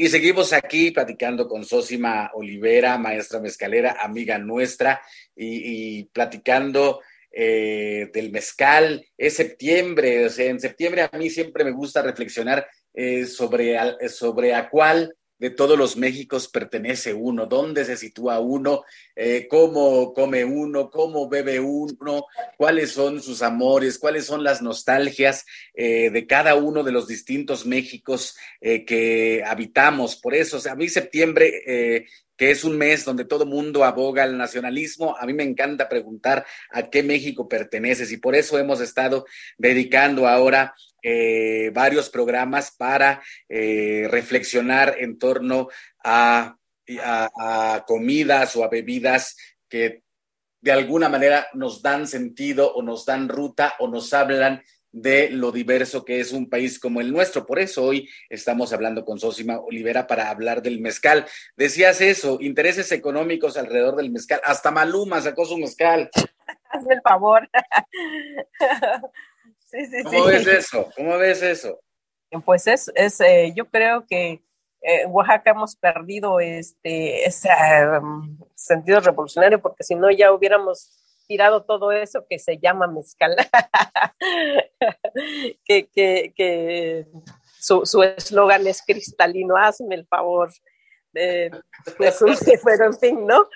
Y 0.00 0.08
seguimos 0.08 0.52
aquí 0.52 0.92
platicando 0.92 1.48
con 1.48 1.64
Sosima 1.64 2.30
Olivera, 2.34 2.98
maestra 2.98 3.40
mezcalera, 3.40 3.96
amiga 4.00 4.38
nuestra, 4.38 5.00
y, 5.38 6.04
platicando 6.06 7.00
eh, 7.30 8.10
del 8.12 8.30
mezcal. 8.30 9.06
Es 9.16 9.34
septiembre, 9.34 10.26
o 10.26 10.30
sea, 10.30 10.46
en 10.46 10.60
septiembre 10.60 11.08
a 11.10 11.16
mí 11.16 11.30
siempre 11.30 11.64
me 11.64 11.70
gusta 11.70 12.02
reflexionar 12.02 12.66
eh, 12.94 13.26
sobre, 13.26 13.78
sobre 14.08 14.54
a 14.54 14.68
cuál 14.68 15.14
de 15.38 15.50
todos 15.50 15.78
los 15.78 15.96
Méxicos 15.96 16.48
pertenece 16.48 17.14
uno, 17.14 17.46
dónde 17.46 17.84
se 17.84 17.96
sitúa 17.96 18.40
uno, 18.40 18.84
eh, 19.14 19.46
cómo 19.48 20.12
come 20.12 20.44
uno, 20.44 20.90
cómo 20.90 21.28
bebe 21.28 21.60
uno, 21.60 22.26
cuáles 22.56 22.90
son 22.90 23.22
sus 23.22 23.42
amores, 23.42 23.98
cuáles 23.98 24.26
son 24.26 24.42
las 24.42 24.62
nostalgias 24.62 25.46
eh, 25.74 26.10
de 26.10 26.26
cada 26.26 26.56
uno 26.56 26.82
de 26.82 26.92
los 26.92 27.06
distintos 27.06 27.66
Méxicos 27.66 28.36
eh, 28.60 28.84
que 28.84 29.42
habitamos. 29.46 30.16
Por 30.16 30.34
eso, 30.34 30.58
a 30.68 30.74
mí 30.74 30.88
septiembre 30.88 32.06
que 32.38 32.52
es 32.52 32.62
un 32.62 32.78
mes 32.78 33.04
donde 33.04 33.24
todo 33.24 33.44
mundo 33.44 33.84
aboga 33.84 34.22
al 34.22 34.38
nacionalismo, 34.38 35.16
a 35.18 35.26
mí 35.26 35.34
me 35.34 35.42
encanta 35.42 35.88
preguntar 35.88 36.46
a 36.70 36.88
qué 36.88 37.02
México 37.02 37.48
perteneces 37.48 38.12
y 38.12 38.16
por 38.16 38.36
eso 38.36 38.58
hemos 38.60 38.80
estado 38.80 39.26
dedicando 39.58 40.28
ahora 40.28 40.72
eh, 41.10 41.70
varios 41.72 42.10
programas 42.10 42.70
para 42.70 43.22
eh, 43.48 44.06
reflexionar 44.10 44.96
en 44.98 45.18
torno 45.18 45.68
a, 46.04 46.54
comidas 47.86 48.56
o 48.56 48.64
a 48.64 48.68
bebidas 48.68 49.36
que 49.68 50.02
de 50.60 50.72
alguna 50.72 51.08
manera 51.08 51.46
nos 51.54 51.80
dan 51.80 52.06
sentido 52.06 52.74
o 52.74 52.82
nos 52.82 53.06
dan 53.06 53.28
ruta 53.28 53.74
o 53.78 53.88
nos 53.88 54.12
hablan 54.12 54.62
de 54.92 55.30
lo 55.30 55.50
diverso 55.50 56.04
que 56.04 56.20
es 56.20 56.32
un 56.32 56.50
país 56.50 56.78
como 56.78 57.00
el 57.00 57.10
nuestro. 57.10 57.46
Por 57.46 57.58
eso 57.58 57.84
hoy 57.84 58.06
estamos 58.28 58.74
hablando 58.74 59.02
con 59.04 59.18
Sosima 59.18 59.58
Olivera 59.58 60.06
para 60.06 60.28
hablar 60.28 60.60
del 60.60 60.80
mezcal. 60.80 61.24
Decías 61.56 62.02
eso, 62.02 62.36
intereses 62.40 62.92
económicos 62.92 63.56
alrededor 63.56 63.96
del 63.96 64.10
mezcal. 64.10 64.42
Hasta 64.44 64.70
Maluma 64.70 65.22
sacó 65.22 65.46
su 65.46 65.56
mezcal. 65.56 66.10
Hazme 66.70 66.94
el 66.94 67.00
favor. 67.00 67.48
¿Cómo 70.04 70.24
ves 70.24 70.46
eso? 70.46 70.88
¿Cómo 70.96 71.18
ves 71.18 71.42
eso? 71.42 71.80
Pues 72.44 72.66
es, 72.66 72.90
es 72.94 73.20
eh, 73.20 73.52
yo 73.54 73.66
creo 73.66 74.06
que 74.06 74.42
en 74.80 75.00
eh, 75.00 75.06
Oaxaca 75.06 75.50
hemos 75.50 75.76
perdido 75.76 76.40
este 76.40 77.26
ese 77.26 77.48
um, 78.00 78.38
sentido 78.54 79.00
revolucionario 79.00 79.60
porque 79.60 79.82
si 79.82 79.94
no 79.94 80.10
ya 80.10 80.32
hubiéramos 80.32 80.94
tirado 81.26 81.64
todo 81.64 81.92
eso 81.92 82.24
que 82.28 82.38
se 82.38 82.58
llama 82.58 82.86
mezcal. 82.86 83.36
que, 85.64 86.32
que, 86.34 87.06
su 87.60 88.02
eslogan 88.02 88.66
es 88.66 88.82
cristalino, 88.82 89.56
hazme 89.56 89.94
el 89.94 90.06
favor. 90.06 90.50
pero 91.12 92.84
en 92.84 92.98
fin, 92.98 93.26
¿no? 93.26 93.46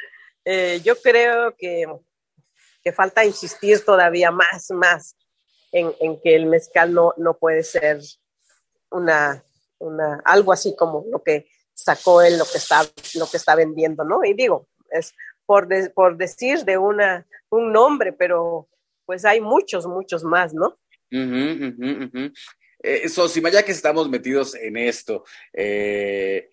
Eh, 0.45 0.81
yo 0.85 1.01
creo 1.01 1.55
que, 1.57 1.87
que, 2.83 2.93
falta 2.93 3.25
insistir 3.25 3.85
todavía 3.85 4.31
más, 4.31 4.71
más 4.71 5.17
en, 5.73 5.93
en 6.01 6.21
que 6.21 6.37
el 6.37 6.47
mezcal 6.47 6.93
no, 6.93 7.15
no 7.17 7.37
puede 7.39 7.63
ser 7.63 8.01
una, 8.91 9.43
una, 9.79 10.21
algo 10.25 10.53
así 10.53 10.77
como 10.77 11.05
lo 11.11 11.23
que 11.23 11.47
sacó 11.75 12.23
él, 12.23 12.39
lo 12.39 12.45
que 12.45 12.59
está, 12.59 12.83
lo 13.15 13.27
que 13.27 13.39
está 13.39 13.55
vendiendo, 13.55 14.05
¿no? 14.05 14.25
Y 14.25 14.35
digo, 14.35 14.69
es 14.91 15.15
por, 15.47 15.69
por 15.95 16.17
decir 16.17 16.65
de 16.65 16.79
una, 16.79 17.27
un 17.51 17.73
nombre, 17.73 18.13
pero 18.13 18.69
pues 19.05 19.25
hay 19.25 19.41
muchos, 19.41 19.87
muchos 19.87 20.23
más, 20.23 20.55
¿no? 20.55 20.79
Eh, 22.85 23.09
Sosima, 23.09 23.49
ya 23.49 23.63
que 23.63 23.73
estamos 23.73 24.09
metidos 24.09 24.55
en 24.55 24.77
esto, 24.77 25.25
eh, 25.53 26.51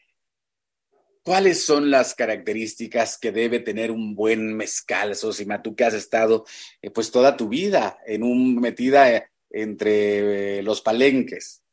¿cuáles 1.23 1.63
son 1.65 1.91
las 1.91 2.15
características 2.15 3.17
que 3.17 3.31
debe 3.31 3.59
tener 3.59 3.91
un 3.91 4.15
buen 4.15 4.55
mezcal, 4.55 5.15
Sosima? 5.15 5.61
Tú 5.61 5.75
que 5.75 5.85
has 5.85 5.93
estado 5.93 6.45
eh, 6.81 6.89
pues 6.89 7.11
toda 7.11 7.37
tu 7.37 7.49
vida 7.49 7.99
en 8.05 8.23
un 8.23 8.59
metida 8.59 9.29
entre 9.49 10.61
los 10.63 10.81
palenques. 10.81 11.63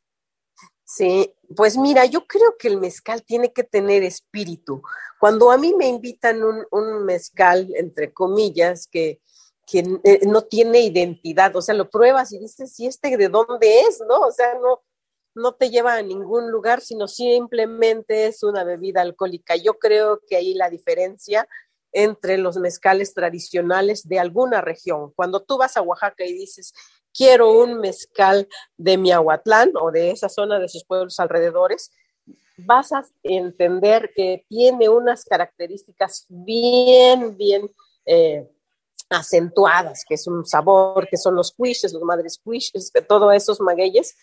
Sí, 0.83 1.33
pues 1.55 1.77
mira, 1.77 2.05
yo 2.05 2.25
creo 2.25 2.55
que 2.57 2.69
el 2.69 2.79
mezcal 2.79 3.23
tiene 3.23 3.51
que 3.51 3.63
tener 3.63 4.03
espíritu. 4.03 4.81
Cuando 5.19 5.51
a 5.51 5.57
mí 5.57 5.73
me 5.73 5.87
invitan 5.87 6.41
un, 6.43 6.65
un 6.71 7.03
mezcal, 7.03 7.69
entre 7.75 8.13
comillas, 8.13 8.87
que, 8.87 9.19
que 9.65 9.79
eh, 10.05 10.21
no 10.25 10.43
tiene 10.43 10.79
identidad, 10.79 11.53
o 11.57 11.61
sea, 11.61 11.75
lo 11.75 11.89
pruebas 11.89 12.31
y 12.31 12.39
dices, 12.39 12.79
¿y 12.79 12.87
este 12.87 13.17
de 13.17 13.27
dónde 13.27 13.81
es? 13.81 13.99
¿No? 14.07 14.21
O 14.21 14.31
sea, 14.31 14.53
no, 14.53 14.81
no 15.37 15.53
te 15.53 15.69
lleva 15.69 15.93
a 15.95 16.01
ningún 16.01 16.51
lugar, 16.51 16.81
sino 16.81 17.07
simplemente 17.07 18.27
es 18.27 18.43
una 18.43 18.63
bebida 18.63 19.01
alcohólica. 19.01 19.55
Yo 19.55 19.75
creo 19.75 20.19
que 20.27 20.35
ahí 20.35 20.53
la 20.53 20.69
diferencia 20.69 21.47
entre 21.93 22.37
los 22.37 22.57
mezcales 22.57 23.13
tradicionales 23.13 24.07
de 24.07 24.19
alguna 24.19 24.61
región. 24.61 25.13
Cuando 25.15 25.41
tú 25.41 25.57
vas 25.57 25.77
a 25.77 25.81
Oaxaca 25.81 26.25
y 26.25 26.33
dices, 26.33 26.73
quiero 27.13 27.51
un 27.51 27.79
mezcal 27.79 28.47
de 28.77 28.97
Miahuatlán 28.97 29.71
o 29.79 29.91
de 29.91 30.11
esa 30.11 30.29
zona 30.29 30.59
de 30.59 30.67
sus 30.67 30.83
pueblos 30.83 31.19
alrededores, 31.19 31.91
vas 32.57 32.91
a 32.91 33.03
entender 33.23 34.11
que 34.15 34.45
tiene 34.49 34.89
unas 34.89 35.23
características 35.23 36.25
bien, 36.29 37.37
bien 37.37 37.71
eh, 38.05 38.49
acentuadas, 39.09 40.03
que 40.07 40.15
es 40.15 40.27
un 40.27 40.45
sabor, 40.45 41.07
que 41.07 41.17
son 41.17 41.35
los 41.35 41.51
cuiches, 41.51 41.93
los 41.93 42.03
madres 42.03 42.39
cuiches, 42.43 42.91
todos 43.07 43.33
esos 43.33 43.61
magueyes, 43.61 44.17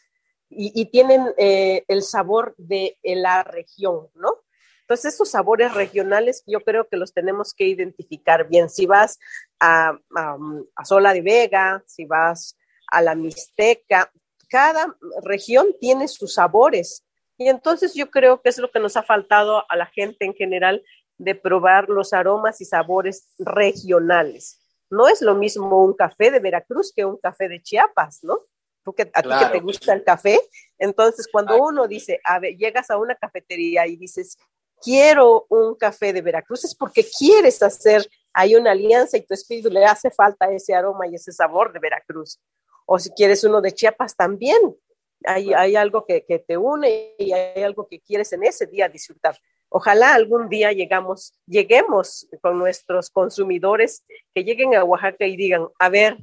y, 0.56 0.84
tienen 0.86 1.26
eh, 1.38 1.84
el 1.88 2.02
sabor 2.02 2.54
de 2.56 2.96
la 3.02 3.42
región, 3.42 4.08
¿no? 4.14 4.42
Entonces, 4.82 5.14
esos 5.14 5.30
sabores 5.30 5.72
regionales 5.72 6.42
yo 6.46 6.60
creo 6.60 6.86
que 6.88 6.98
los 6.98 7.14
tenemos 7.14 7.54
que 7.54 7.66
identificar 7.66 8.48
bien. 8.48 8.68
Si 8.68 8.84
vas 8.84 9.18
a, 9.58 9.98
a, 10.14 10.84
Sola 10.84 11.14
de 11.14 11.22
Vega, 11.22 11.82
si 11.86 12.04
vas 12.04 12.58
a 12.88 13.00
la 13.00 13.14
Mixteca, 13.14 14.12
cada 14.50 14.94
región 15.22 15.68
tiene 15.80 16.06
sus 16.06 16.34
sabores. 16.34 17.02
Y 17.38 17.48
entonces 17.48 17.94
yo 17.94 18.10
creo 18.10 18.42
que 18.42 18.50
es 18.50 18.58
lo 18.58 18.70
que 18.70 18.78
nos 18.78 18.96
ha 18.96 19.02
faltado 19.02 19.64
a 19.70 19.76
la 19.76 19.86
gente 19.86 20.26
en 20.26 20.34
general 20.34 20.84
de 21.16 21.34
probar 21.34 21.88
los 21.88 22.12
aromas 22.12 22.60
y 22.60 22.64
sabores 22.64 23.28
regionales. 23.38 24.60
No 24.90 25.08
es 25.08 25.22
lo 25.22 25.34
mismo 25.34 25.84
un 25.84 25.94
café 25.94 26.30
de 26.30 26.40
Veracruz 26.40 26.92
que 26.94 27.04
un 27.04 27.16
café 27.16 27.48
de 27.48 27.62
Chiapas, 27.62 28.22
¿no? 28.22 28.40
Porque 28.84 29.10
a 29.12 29.22
ti 29.22 29.28
que 29.28 29.52
te 29.52 29.60
gusta 29.60 29.94
el 29.94 30.04
café, 30.04 30.40
entonces 30.78 31.26
cuando 31.32 31.56
uno 31.60 31.88
dice, 31.88 32.20
a 32.22 32.38
ver, 32.38 32.56
llegas 32.56 32.90
a 32.90 32.98
una 32.98 33.14
cafetería 33.14 33.86
y 33.86 33.96
dices, 33.96 34.36
quiero 34.82 35.46
un 35.48 35.74
café 35.74 36.12
de 36.12 36.20
Veracruz, 36.20 36.64
es 36.64 36.74
porque 36.74 37.04
quieres 37.18 37.62
hacer, 37.62 38.06
hay 38.32 38.54
una 38.54 38.72
alianza 38.72 39.16
y 39.16 39.24
tu 39.24 39.32
espíritu 39.32 39.70
le 39.70 39.84
hace 39.84 40.10
falta 40.10 40.52
ese 40.52 40.74
aroma 40.74 41.06
y 41.06 41.14
ese 41.14 41.32
sabor 41.32 41.72
de 41.72 41.78
Veracruz. 41.78 42.38
O 42.86 42.98
si 42.98 43.10
quieres 43.10 43.42
uno 43.44 43.62
de 43.62 43.72
Chiapas 43.72 44.14
también, 44.14 44.60
hay, 45.24 45.54
hay 45.54 45.76
algo 45.76 46.04
que, 46.04 46.24
que, 46.26 46.38
te 46.38 46.58
une 46.58 47.14
y 47.18 47.32
hay 47.32 47.62
algo 47.62 47.88
que 47.88 48.00
quieres 48.00 48.32
en 48.34 48.44
ese 48.44 48.66
día 48.66 48.90
disfrutar. 48.90 49.38
Ojalá 49.70 50.14
algún 50.14 50.48
día 50.48 50.72
llegamos, 50.72 51.32
lleguemos 51.46 52.28
con 52.42 52.58
nuestros 52.58 53.10
consumidores 53.10 54.04
que 54.34 54.44
lleguen 54.44 54.74
a 54.74 54.84
Oaxaca 54.84 55.26
y 55.26 55.36
digan, 55.36 55.66
a 55.78 55.88
ver, 55.88 56.18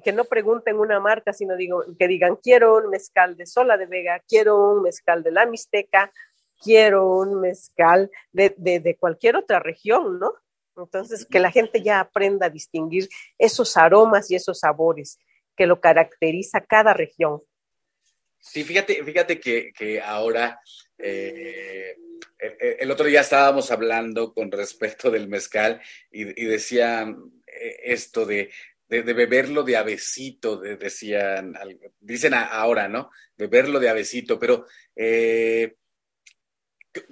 que 0.00 0.12
no 0.12 0.24
pregunten 0.24 0.78
una 0.78 1.00
marca, 1.00 1.32
sino 1.32 1.56
digo, 1.56 1.84
que 1.98 2.08
digan, 2.08 2.36
quiero 2.36 2.76
un 2.76 2.90
mezcal 2.90 3.36
de 3.36 3.46
Sola 3.46 3.76
de 3.76 3.86
Vega, 3.86 4.22
quiero 4.26 4.72
un 4.72 4.82
mezcal 4.82 5.22
de 5.22 5.32
la 5.32 5.46
Mixteca, 5.46 6.12
quiero 6.62 7.08
un 7.08 7.40
mezcal 7.40 8.10
de, 8.32 8.54
de, 8.56 8.96
cualquier 8.96 9.36
otra 9.36 9.60
región, 9.60 10.18
¿no? 10.18 10.34
Entonces, 10.76 11.26
que 11.26 11.40
la 11.40 11.50
gente 11.50 11.82
ya 11.82 12.00
aprenda 12.00 12.46
a 12.46 12.50
distinguir 12.50 13.08
esos 13.36 13.76
aromas 13.76 14.30
y 14.30 14.36
esos 14.36 14.60
sabores 14.60 15.18
que 15.56 15.66
lo 15.66 15.80
caracteriza 15.80 16.60
cada 16.60 16.94
región. 16.94 17.42
Sí, 18.38 18.62
fíjate, 18.62 19.02
fíjate 19.02 19.40
que, 19.40 19.72
que 19.72 20.00
ahora 20.00 20.60
eh, 20.96 21.96
eh, 22.38 22.76
el 22.80 22.90
otro 22.90 23.06
día 23.06 23.20
estábamos 23.20 23.70
hablando 23.70 24.32
con 24.32 24.50
respecto 24.50 25.10
del 25.10 25.28
mezcal 25.28 25.80
y, 26.10 26.24
decían 26.24 27.32
eh, 27.46 27.80
esto 27.84 28.24
de, 28.24 28.50
beberlo 28.88 29.62
de 29.62 29.76
avecito, 29.76 30.58
decían, 30.58 31.54
dicen 32.00 32.34
ahora, 32.34 32.88
¿no? 32.88 33.10
Beberlo 33.36 33.78
de 33.78 33.88
avecito, 33.88 34.38
pero 34.38 34.64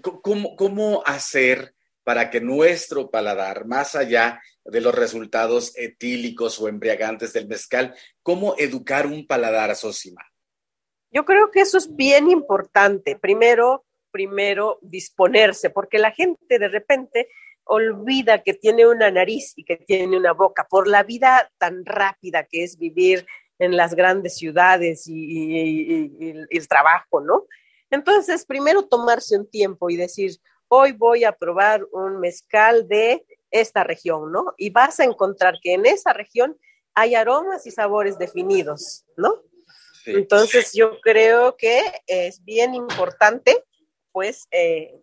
¿cómo, 0.01 1.03
hacer 1.05 1.75
para 2.03 2.31
que 2.31 2.41
nuestro 2.41 3.11
paladar, 3.11 3.67
más 3.67 3.95
allá 3.95 4.41
de 4.65 4.81
los 4.81 4.95
resultados 4.95 5.77
etílicos 5.77 6.61
o 6.61 6.69
embriagantes 6.69 7.33
del 7.33 7.49
mezcal, 7.49 7.95
cómo 8.23 8.55
educar 8.59 9.07
un 9.07 9.27
paladar, 9.27 9.75
Sosima? 9.77 10.23
Yo 11.11 11.25
creo 11.25 11.51
que 11.51 11.61
eso 11.61 11.79
es 11.79 11.95
bien 11.95 12.31
importante. 12.31 13.17
Primero, 13.17 13.85
primero 14.11 14.79
disponerse, 14.83 15.71
porque 15.71 15.99
la 15.99 16.13
gente 16.13 16.59
de 16.59 16.69
repente 16.69 17.29
olvida 17.67 18.43
que 18.43 18.55
tiene 18.55 18.87
una 18.87 19.11
nariz 19.11 19.53
y 19.57 19.65
que 19.65 19.77
tiene 19.77 20.17
una 20.17 20.33
boca 20.33 20.67
por 20.69 20.89
la 20.89 21.03
vida 21.03 21.51
tan 21.59 21.85
rápida 21.85 22.45
que 22.45 22.65
es 22.65 22.79
vivir 22.79 23.27
en 23.59 23.77
las 23.77 23.95
grandes 23.95 24.37
ciudades 24.37 25.05
y, 25.07 26.47
el 26.51 26.69
trabajo, 26.69 27.21
¿no? 27.21 27.47
Entonces, 27.91 28.45
primero 28.45 28.87
tomarse 28.87 29.39
un 29.39 29.49
tiempo 29.49 29.91
y 29.91 29.97
decir, 29.97 30.33
hoy 30.69 30.93
voy 30.93 31.25
a 31.25 31.33
probar 31.33 31.87
un 31.93 32.19
mezcal 32.21 32.87
de 32.89 33.25
esta 33.51 33.85
región, 33.85 34.33
¿no? 34.33 34.55
Y 34.57 34.71
vas 34.71 35.01
a 35.01 35.05
encontrar 35.05 35.59
que 35.63 35.75
en 35.75 35.87
esa 35.87 36.13
región 36.13 36.59
hay 36.95 37.15
aromas 37.15 37.67
y 37.67 37.71
sabores 37.71 38.19
definidos, 38.19 39.05
¿no? 39.17 39.43
Entonces, 40.07 40.73
yo 40.73 41.01
creo 41.01 41.57
que 41.57 41.83
es 42.07 42.45
bien 42.45 42.75
importante 42.75 43.65
pues, 44.13 44.49
eh, 44.51 45.03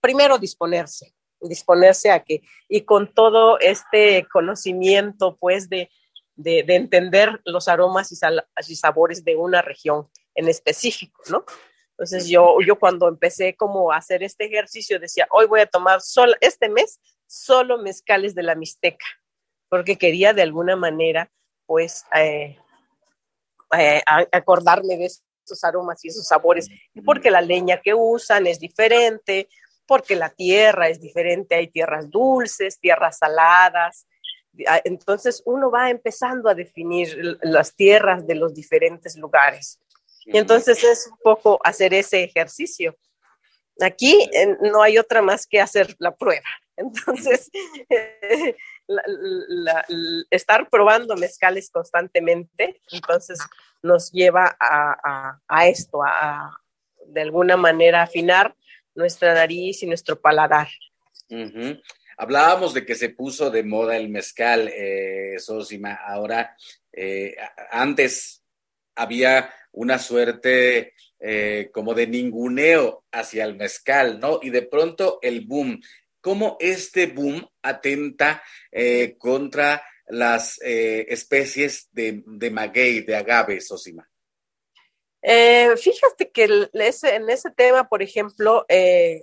primero 0.00 0.38
disponerse, 0.38 1.12
disponerse 1.42 2.10
a 2.10 2.22
que, 2.22 2.42
y 2.68 2.82
con 2.82 3.12
todo 3.12 3.58
este 3.60 4.26
conocimiento, 4.32 5.36
pues, 5.38 5.68
de, 5.68 5.90
de, 6.36 6.64
entender 6.68 7.40
los 7.44 7.68
aromas 7.68 8.12
y, 8.12 8.76
sabores 8.76 9.24
de 9.24 9.36
una 9.36 9.62
región 9.62 10.08
en 10.34 10.48
específico, 10.48 11.22
¿no? 11.30 11.44
Entonces 11.90 12.28
yo, 12.28 12.56
yo 12.66 12.78
cuando 12.78 13.06
empecé 13.06 13.54
como 13.54 13.92
a 13.92 13.98
hacer 13.98 14.22
este 14.22 14.46
ejercicio 14.46 14.98
decía, 14.98 15.28
hoy 15.30 15.46
voy 15.46 15.60
a 15.60 15.66
tomar 15.66 16.00
solo, 16.00 16.32
este 16.40 16.68
mes 16.68 17.00
solo 17.26 17.78
mezcales 17.78 18.34
de 18.34 18.42
la 18.42 18.54
Mixteca, 18.54 19.06
porque 19.68 19.98
quería 19.98 20.32
de 20.32 20.42
alguna 20.42 20.74
manera, 20.74 21.30
pues, 21.66 22.04
eh, 22.16 22.58
eh, 23.78 24.02
acordarme 24.32 24.96
de 24.96 25.06
esos 25.06 25.64
aromas 25.64 26.04
y 26.04 26.08
esos 26.08 26.26
sabores, 26.26 26.68
porque 27.04 27.30
la 27.30 27.40
leña 27.40 27.80
que 27.80 27.94
usan 27.94 28.46
es 28.46 28.58
diferente, 28.58 29.48
porque 29.86 30.16
la 30.16 30.30
tierra 30.30 30.88
es 30.88 31.00
diferente, 31.00 31.54
hay 31.54 31.68
tierras 31.68 32.10
dulces, 32.10 32.78
tierras 32.78 33.18
saladas. 33.18 34.06
Ah, 34.66 34.80
entonces 34.84 35.42
uno 35.46 35.70
va 35.70 35.90
empezando 35.90 36.48
a 36.48 36.54
definir 36.54 37.38
las 37.42 37.74
tierras 37.74 38.26
de 38.26 38.34
los 38.34 38.54
diferentes 38.54 39.16
lugares. 39.16 39.80
Y 40.24 40.38
entonces 40.38 40.82
es 40.84 41.08
un 41.10 41.18
poco 41.18 41.60
hacer 41.64 41.94
ese 41.94 42.22
ejercicio. 42.22 42.96
Aquí 43.80 44.30
no 44.60 44.82
hay 44.82 44.98
otra 44.98 45.22
más 45.22 45.46
que 45.46 45.60
hacer 45.60 45.94
la 45.98 46.14
prueba. 46.14 46.46
Entonces, 46.76 47.50
estar 50.30 50.68
probando 50.70 51.16
mezcales 51.16 51.70
constantemente, 51.70 52.80
entonces 52.90 53.38
nos 53.82 54.10
lleva 54.10 54.56
a, 54.58 55.68
esto, 55.68 56.02
a, 56.02 56.58
de 57.06 57.20
alguna 57.20 57.56
manera 57.56 58.02
afinar 58.02 58.56
nuestra 58.94 59.34
nariz 59.34 59.82
y 59.82 59.86
nuestro 59.86 60.20
paladar. 60.20 60.68
Hablábamos 62.16 62.74
de 62.74 62.84
que 62.84 62.94
se 62.94 63.08
puso 63.08 63.50
de 63.50 63.62
moda 63.62 63.96
el 63.96 64.08
mezcal, 64.08 64.68
eh, 64.68 65.36
Sosima. 65.38 65.94
Ahora, 65.94 66.56
eh, 66.92 67.34
antes 67.70 68.42
había 68.94 69.52
una 69.72 69.98
suerte 69.98 70.94
eh, 71.18 71.70
como 71.72 71.94
de 71.94 72.06
ninguneo 72.06 73.04
hacia 73.12 73.44
el 73.44 73.56
mezcal, 73.56 74.20
¿no? 74.20 74.40
Y 74.42 74.50
de 74.50 74.62
pronto 74.62 75.18
el 75.22 75.42
boom. 75.46 75.80
¿Cómo 76.20 76.56
este 76.60 77.06
boom 77.06 77.44
atenta 77.62 78.42
eh, 78.70 79.16
contra 79.18 79.82
las 80.06 80.60
eh, 80.62 81.06
especies 81.08 81.88
de, 81.92 82.22
de, 82.26 82.50
maguey, 82.50 83.00
de 83.00 83.16
agave, 83.16 83.60
Sosima? 83.60 84.08
Eh, 85.22 85.76
fíjate 85.76 86.32
que 86.32 86.44
en 86.44 87.30
ese 87.30 87.50
tema, 87.52 87.88
por 87.88 88.02
ejemplo, 88.02 88.66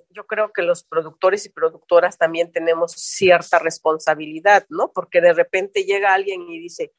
yo 0.10 0.26
creo 0.26 0.52
que 0.54 0.62
los 0.62 0.84
productores 0.84 1.46
y 1.46 1.50
productoras 1.50 2.18
también 2.18 2.52
tenemos 2.52 2.94
cierta 2.94 3.60
responsabilidad, 3.60 4.66
¿no? 4.70 4.92
Porque 4.94 5.20
de 5.20 5.34
repente 5.34 5.84
llega 5.84 6.14
alguien 6.14 6.50
y 6.50 6.60
dice, 6.60 6.94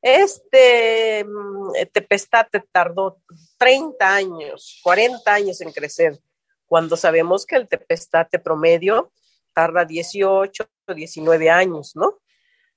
este 0.00 1.24
mm, 1.24 1.72
tepestate 1.92 2.62
tardó 2.70 3.20
30 3.58 4.14
años, 4.14 4.80
40 4.84 5.34
años 5.34 5.60
en 5.60 5.72
crecer, 5.72 6.18
cuando 6.66 6.96
sabemos 6.96 7.46
que 7.46 7.56
el 7.56 7.68
tepestate 7.68 8.38
promedio 8.38 9.12
tarda 9.52 9.84
18 9.84 10.68
o 10.86 10.94
19 10.94 11.50
años, 11.50 11.96
¿no? 11.96 12.20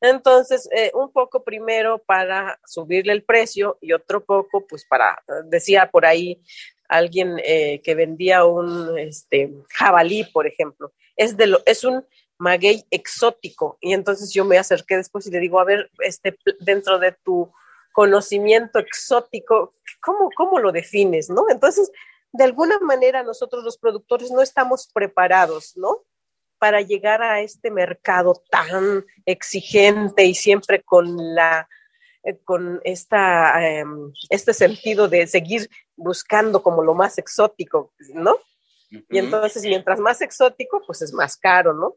Entonces, 0.02 0.70
eh, 0.72 0.92
un 0.94 1.12
poco 1.12 1.44
primero 1.44 2.00
para 2.00 2.60
subirle 2.66 3.14
el 3.14 3.24
precio 3.24 3.78
y 3.82 3.94
otro 3.94 4.24
poco, 4.24 4.66
pues 4.68 4.86
para, 4.86 5.22
decía 5.46 5.90
por 5.92 6.06
ahí 6.06 6.42
alguien 6.88 7.38
eh, 7.44 7.82
que 7.84 7.96
vendía 7.96 8.46
un 8.46 8.98
este, 8.98 9.54
jabalí, 9.70 10.24
por 10.24 10.48
ejemplo, 10.48 10.92
es, 11.16 11.38
de 11.38 11.48
lo, 11.48 11.62
es 11.66 11.84
un 11.84 12.06
maguey 12.38 12.86
exótico. 12.90 13.78
Y 13.82 13.94
entonces 13.94 14.34
yo 14.34 14.46
me 14.46 14.58
acerqué 14.58 14.98
después 14.98 15.28
y 15.28 15.32
le 15.32 15.40
digo, 15.40 15.60
a 15.60 15.66
ver, 15.66 15.92
este, 16.00 16.38
dentro 16.60 16.98
de 16.98 17.12
tu 17.12 17.52
conocimiento 17.92 18.80
exótico, 18.80 19.76
¿cómo, 20.02 20.30
cómo 20.36 20.60
lo 20.60 20.72
defines, 20.72 21.30
no? 21.30 21.46
Entonces, 21.50 21.92
de 22.32 22.44
alguna 22.44 22.80
manera 22.80 23.24
nosotros 23.24 23.64
los 23.64 23.78
productores 23.78 24.32
no 24.32 24.42
estamos 24.42 24.90
preparados, 24.94 25.76
¿no? 25.76 26.04
Para 26.60 26.82
llegar 26.82 27.24
a 27.24 27.42
este 27.42 27.72
mercado 27.72 28.44
tan 28.52 29.06
exigente 29.26 30.26
y 30.26 30.36
siempre 30.36 30.84
con 30.84 31.34
la 31.34 31.68
eh, 32.24 32.38
con 32.44 32.82
esta, 32.84 33.66
em, 33.66 34.12
este 34.30 34.54
sentido 34.54 35.08
de 35.08 35.26
seguir 35.26 35.70
buscando 35.96 36.62
como 36.62 36.84
lo 36.84 36.94
más 36.94 37.18
exótico, 37.18 37.94
¿no? 38.14 38.38
Y 39.10 39.20
entonces, 39.20 39.64
mientras 39.64 40.00
más 40.00 40.22
exótico, 40.22 40.82
pues 40.86 41.02
es 41.02 41.14
más 41.14 41.38
caro, 41.38 41.74
¿no? 41.74 41.96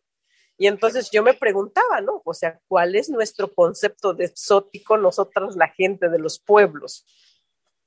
Y 0.56 0.68
entonces 0.68 1.10
yo 1.10 1.22
me 1.22 1.34
preguntaba, 1.34 2.00
¿no? 2.00 2.22
O 2.24 2.34
sea, 2.34 2.60
¿cuál 2.68 2.94
es 2.94 3.08
nuestro 3.08 3.52
concepto 3.52 4.14
de 4.14 4.26
exótico 4.26 4.96
nosotros, 4.96 5.56
la 5.56 5.68
gente 5.68 6.08
de 6.08 6.18
los 6.18 6.38
pueblos? 6.38 7.04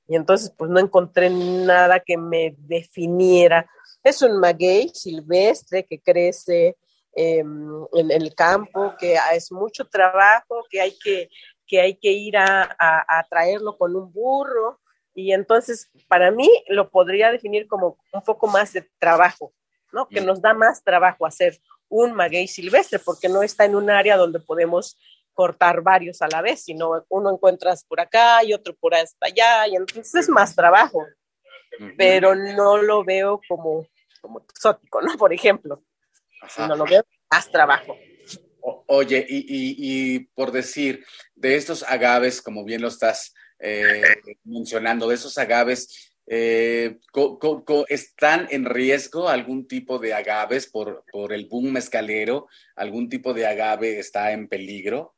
Y 0.08 0.16
entonces, 0.16 0.52
pues 0.56 0.70
no 0.70 0.78
encontré 0.78 1.30
nada 1.30 2.00
que 2.00 2.18
me 2.18 2.54
definiera. 2.58 3.70
Es 4.06 4.22
un 4.22 4.38
maguey 4.38 4.90
silvestre 4.94 5.84
que 5.84 6.00
crece 6.00 6.76
em, 7.14 7.86
en 7.92 8.10
el 8.10 8.34
campo, 8.34 8.94
que 8.98 9.16
es 9.34 9.50
mucho 9.50 9.84
trabajo, 9.86 10.64
que 10.70 10.80
hay 10.80 10.96
que, 10.96 11.28
que, 11.66 11.80
hay 11.80 11.96
que 11.96 12.12
ir 12.12 12.36
a, 12.36 12.76
a 12.78 13.26
traerlo 13.28 13.76
con 13.76 13.96
un 13.96 14.12
burro. 14.12 14.80
Y 15.12 15.32
entonces, 15.32 15.90
para 16.06 16.30
mí, 16.30 16.48
lo 16.68 16.88
podría 16.90 17.32
definir 17.32 17.66
como 17.66 17.98
un 18.12 18.22
poco 18.22 18.46
más 18.46 18.72
de 18.72 18.88
trabajo, 19.00 19.52
¿no? 19.92 20.06
Que 20.08 20.20
mm. 20.20 20.26
nos 20.26 20.40
da 20.40 20.54
más 20.54 20.84
trabajo 20.84 21.26
hacer 21.26 21.58
un 21.88 22.12
maguey 22.12 22.46
silvestre, 22.46 23.00
porque 23.00 23.28
no 23.28 23.42
está 23.42 23.64
en 23.64 23.74
un 23.74 23.90
área 23.90 24.16
donde 24.16 24.38
podemos 24.38 24.96
cortar 25.32 25.82
varios 25.82 26.22
a 26.22 26.28
la 26.28 26.42
vez, 26.42 26.64
sino 26.64 27.04
uno 27.08 27.32
encuentras 27.32 27.84
por 27.84 28.00
acá 28.00 28.44
y 28.44 28.54
otro 28.54 28.74
por 28.74 28.94
hasta 28.94 29.26
allá, 29.26 29.66
y 29.66 29.76
entonces 29.76 30.14
es 30.14 30.28
más 30.28 30.54
trabajo, 30.54 31.04
pero 31.98 32.34
no 32.34 32.78
lo 32.78 33.04
veo 33.04 33.40
como, 33.48 33.86
como 34.20 34.40
exótico, 34.40 35.00
¿no? 35.02 35.16
Por 35.16 35.32
ejemplo, 35.32 35.82
no 36.58 36.76
lo 36.76 36.84
veo 36.84 37.04
más 37.30 37.50
trabajo. 37.50 37.96
oye, 38.86 39.24
y, 39.28 40.18
por 40.34 40.52
decir, 40.52 41.04
de 41.34 41.56
estos 41.56 41.82
agaves, 41.82 42.42
como 42.42 42.64
bien 42.64 42.82
lo 42.82 42.88
estás 42.88 43.34
eh, 43.58 44.02
mencionando, 44.44 45.08
de 45.08 45.14
esos 45.14 45.38
agaves, 45.38 46.12
eh, 46.28 46.98
¿Están 47.88 48.48
en 48.50 48.64
riesgo 48.64 49.28
algún 49.28 49.68
tipo 49.68 49.98
de 49.98 50.12
agaves 50.12 50.66
por, 50.66 51.04
por 51.12 51.32
el 51.32 51.46
boom 51.46 51.72
mezcalero? 51.72 52.48
¿Algún 52.74 53.08
tipo 53.08 53.32
de 53.32 53.46
agave 53.46 54.00
está 54.00 54.32
en 54.32 54.48
peligro? 54.48 55.14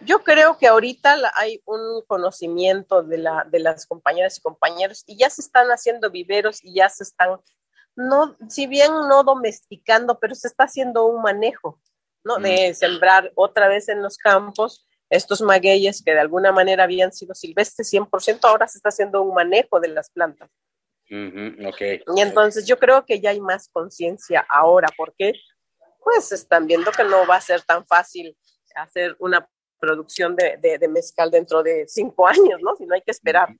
Yo 0.00 0.22
creo 0.22 0.58
que 0.58 0.68
ahorita 0.68 1.16
hay 1.34 1.60
un 1.64 2.02
conocimiento 2.06 3.02
de, 3.02 3.18
la, 3.18 3.44
de 3.50 3.58
las 3.58 3.84
compañeras 3.84 4.38
y 4.38 4.40
compañeros 4.40 5.02
y 5.06 5.16
ya 5.18 5.28
se 5.28 5.40
están 5.40 5.68
haciendo 5.70 6.08
viveros 6.08 6.62
y 6.62 6.74
ya 6.74 6.88
se 6.88 7.02
están, 7.02 7.40
no, 7.96 8.36
si 8.48 8.66
bien 8.66 8.92
no 8.92 9.24
domesticando, 9.24 10.18
pero 10.18 10.34
se 10.34 10.48
está 10.48 10.64
haciendo 10.64 11.06
un 11.06 11.22
manejo, 11.22 11.80
¿no? 12.24 12.36
De 12.36 12.70
mm. 12.70 12.74
sembrar 12.74 13.32
otra 13.34 13.68
vez 13.68 13.88
en 13.88 14.02
los 14.02 14.18
campos 14.18 14.86
estos 15.08 15.40
magueyes 15.40 16.02
que 16.04 16.12
de 16.12 16.20
alguna 16.20 16.52
manera 16.52 16.84
habían 16.84 17.12
sido 17.12 17.34
silvestres 17.34 17.92
100%, 17.92 18.40
ahora 18.42 18.66
se 18.66 18.78
está 18.78 18.88
haciendo 18.88 19.22
un 19.22 19.34
manejo 19.34 19.80
de 19.80 19.88
las 19.88 20.10
plantas. 20.10 20.50
Y 21.08 22.20
entonces 22.20 22.66
yo 22.66 22.78
creo 22.78 23.06
que 23.06 23.20
ya 23.20 23.30
hay 23.30 23.40
más 23.40 23.68
conciencia 23.68 24.44
ahora, 24.48 24.88
porque 24.96 25.32
pues 26.02 26.32
están 26.32 26.66
viendo 26.66 26.90
que 26.90 27.04
no 27.04 27.26
va 27.26 27.36
a 27.36 27.40
ser 27.40 27.62
tan 27.62 27.86
fácil 27.86 28.36
hacer 28.74 29.16
una 29.20 29.48
producción 29.78 30.34
de, 30.34 30.58
de, 30.58 30.88
mezcal 30.88 31.30
dentro 31.30 31.62
de 31.62 31.86
cinco 31.86 32.26
años, 32.26 32.60
¿no? 32.60 32.74
Si 32.76 32.86
no 32.86 32.94
hay 32.94 33.02
que 33.02 33.10
esperar. 33.10 33.54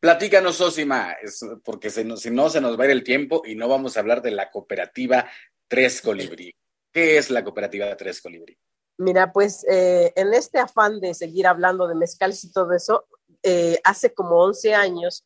Platícanos, 0.00 0.60
Osima, 0.60 1.16
porque 1.64 1.90
si 1.90 2.04
no 2.04 2.50
se 2.50 2.60
nos 2.60 2.78
va 2.78 2.84
a 2.84 2.86
ir 2.86 2.92
el 2.92 3.04
tiempo 3.04 3.42
y 3.44 3.54
no 3.54 3.68
vamos 3.68 3.96
a 3.96 4.00
hablar 4.00 4.22
de 4.22 4.30
la 4.30 4.50
cooperativa 4.50 5.28
Tres 5.68 6.00
Colibrí. 6.00 6.54
¿Qué 6.92 7.18
es 7.18 7.30
la 7.30 7.44
cooperativa 7.44 7.96
Tres 7.96 8.22
Colibrí? 8.22 8.58
Mira, 8.98 9.32
pues 9.32 9.64
eh, 9.70 10.12
en 10.16 10.34
este 10.34 10.58
afán 10.58 10.98
de 11.00 11.14
seguir 11.14 11.46
hablando 11.46 11.86
de 11.86 11.94
mezcales 11.94 12.42
y 12.42 12.52
todo 12.52 12.72
eso, 12.72 13.06
eh, 13.42 13.78
hace 13.84 14.12
como 14.12 14.42
11 14.42 14.74
años 14.74 15.24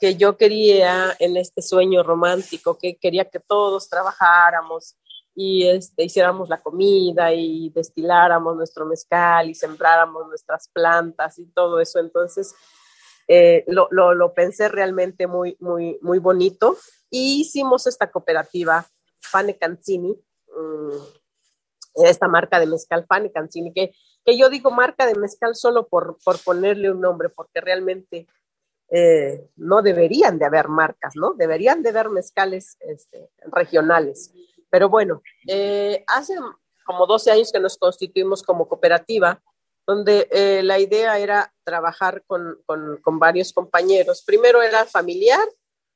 que 0.00 0.16
yo 0.16 0.36
quería 0.36 1.14
en 1.18 1.36
este 1.36 1.62
sueño 1.62 2.02
romántico, 2.02 2.78
que 2.78 2.96
quería 2.96 3.28
que 3.28 3.38
todos 3.38 3.88
trabajáramos 3.88 4.96
y 5.34 5.66
este, 5.66 6.04
hiciéramos 6.04 6.48
la 6.48 6.60
comida 6.60 7.32
y 7.32 7.70
destiláramos 7.70 8.56
nuestro 8.56 8.86
mezcal 8.86 9.50
y 9.50 9.54
sembráramos 9.54 10.26
nuestras 10.26 10.68
plantas 10.68 11.38
y 11.38 11.46
todo 11.46 11.80
eso. 11.80 12.00
Entonces, 12.00 12.54
eh, 13.34 13.64
lo, 13.66 13.88
lo, 13.90 14.34
pensé 14.34 14.68
realmente 14.68 15.26
muy, 15.26 15.56
muy, 15.58 15.98
muy 16.02 16.18
bonito 16.18 16.76
y 17.08 17.40
hicimos 17.40 17.86
esta 17.86 18.10
cooperativa, 18.10 18.86
Fane 19.20 19.56
Cancini, 19.56 20.14
mm, 20.48 22.04
esta 22.04 22.28
marca 22.28 22.60
de 22.60 22.66
mezcal 22.66 23.06
Fane 23.08 23.32
Cancini, 23.32 23.72
que, 23.72 23.92
que 24.22 24.36
yo 24.36 24.50
digo 24.50 24.70
marca 24.70 25.06
de 25.06 25.14
mezcal 25.14 25.54
solo 25.54 25.88
por, 25.88 26.18
por 26.22 26.38
ponerle 26.44 26.90
un 26.90 27.00
nombre, 27.00 27.30
porque 27.30 27.62
realmente 27.62 28.26
eh, 28.90 29.48
no 29.56 29.80
deberían 29.80 30.38
de 30.38 30.44
haber 30.44 30.68
marcas, 30.68 31.14
¿no? 31.16 31.32
Deberían 31.32 31.82
de 31.82 31.88
haber 31.88 32.10
mezcales 32.10 32.76
este, 32.80 33.30
regionales. 33.46 34.30
Pero 34.68 34.90
bueno, 34.90 35.22
eh, 35.48 36.04
hace 36.06 36.34
como 36.84 37.06
12 37.06 37.30
años 37.30 37.50
que 37.50 37.60
nos 37.60 37.78
constituimos 37.78 38.42
como 38.42 38.68
cooperativa, 38.68 39.42
donde 39.86 40.28
eh, 40.30 40.62
la 40.62 40.78
idea 40.78 41.18
era 41.18 41.52
trabajar 41.64 42.22
con, 42.26 42.58
con, 42.66 43.18
varios 43.18 43.52
compañeros. 43.52 44.22
Primero 44.24 44.62
era 44.62 44.84
familiar, 44.84 45.46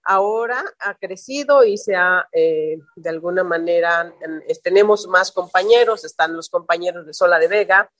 ahora 0.02 0.64
ha 0.80 0.94
crecido 0.94 1.64
y 1.64 1.78
se 1.78 1.94
ha, 1.94 2.28
eh, 2.32 2.78
de 2.96 3.10
alguna 3.10 3.44
manera, 3.44 4.12
tenemos 4.62 5.06
más 5.06 5.32
compañeros, 5.32 6.04
están 6.04 6.34
los 6.34 6.48
compañeros 6.48 7.06
de 7.06 7.14
Sola 7.14 7.38
de 7.38 7.48
Vega, 7.48 7.90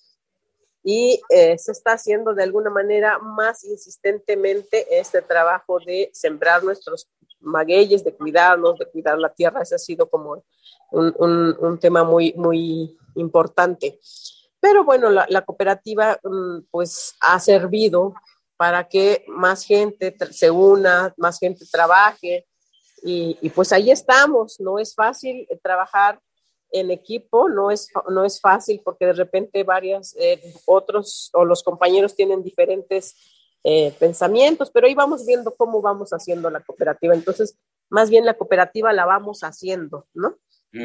y 0.89 1.21
se 1.29 1.73
está 1.73 1.95
haciendo 1.95 2.33
de 2.33 2.45
alguna 2.45 2.71
manera 2.71 3.19
más 3.19 3.65
insistentemente 3.65 4.87
este 5.01 5.21
trabajo 5.21 5.81
de 5.81 6.11
sembrar 6.13 6.63
nuestros 6.63 7.09
magueyes, 7.41 8.05
de 8.05 8.15
cuidarlos, 8.15 8.79
de 8.79 8.87
cuidar 8.87 9.19
la 9.19 9.33
tierra. 9.33 9.63
Ese 9.63 9.75
ha 9.75 9.79
sido 9.79 10.09
como 10.09 10.45
un, 10.91 11.79
tema 11.81 12.05
muy, 12.05 12.33
muy 12.35 12.97
importante. 13.15 13.99
Pero 14.69 14.83
bueno, 14.83 15.11
la, 15.11 15.43
cooperativa 15.43 16.19
mm, 16.25 16.63
pues 16.73 17.15
ha 17.21 17.39
servido 17.39 18.15
para 18.57 18.89
que 18.89 19.25
más 19.29 19.65
gente 19.65 20.13
se 20.33 20.51
una, 20.51 21.15
más 21.17 21.39
gente 21.39 21.65
trabaje 21.71 22.49
y, 23.01 23.49
pues 23.51 23.73
ahí 23.73 23.93
estamos. 23.93 24.59
No 24.59 24.81
es 24.81 24.93
fácil 24.93 25.47
trabajar 25.63 26.21
en 26.73 26.91
equipo, 26.91 27.49
no 27.49 27.71
es, 27.71 27.89
no 28.09 28.25
es 28.25 28.41
fácil 28.41 28.81
porque 28.85 29.07
de 29.07 29.13
repente 29.13 29.63
varios 29.63 30.17
eh, 30.19 30.43
otros 30.65 31.31
o 31.33 31.45
los 31.45 31.63
compañeros 31.63 32.17
tienen 32.17 32.43
diferentes 32.43 33.15
eh, 33.63 33.95
pensamientos, 34.01 34.73
pero 34.73 34.89
ahí 34.89 34.97
vamos 34.97 35.25
viendo 35.25 35.55
cómo 35.55 35.81
vamos 35.81 36.11
haciendo 36.11 36.51
la 36.51 36.61
cooperativa. 36.61 37.15
Entonces, 37.15 37.57
más 37.89 38.11
bien 38.11 38.25
la 38.25 38.35
cooperativa 38.35 38.93
la 38.93 39.05
vamos 39.05 39.45
haciendo, 39.45 40.09
¿no? 40.13 40.39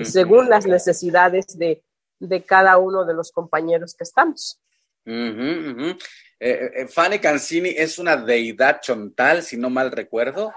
según 0.04 0.50
las 0.50 0.68
necesidades 0.68 1.58
de, 1.58 1.84
cada 2.46 2.78
uno 2.78 3.06
de 3.06 3.14
los 3.14 3.32
compañeros 3.32 3.94
que 3.96 4.04
estamos. 4.04 4.60
Uh 5.06 5.96
Fanny 6.90 7.20
Cancini 7.20 7.70
es 7.70 8.00
una 8.00 8.18
deidad 8.18 8.82
chontal, 8.82 9.44
si 9.44 9.58
no 9.58 9.70
mal 9.70 9.92
recuerdo. 9.92 10.52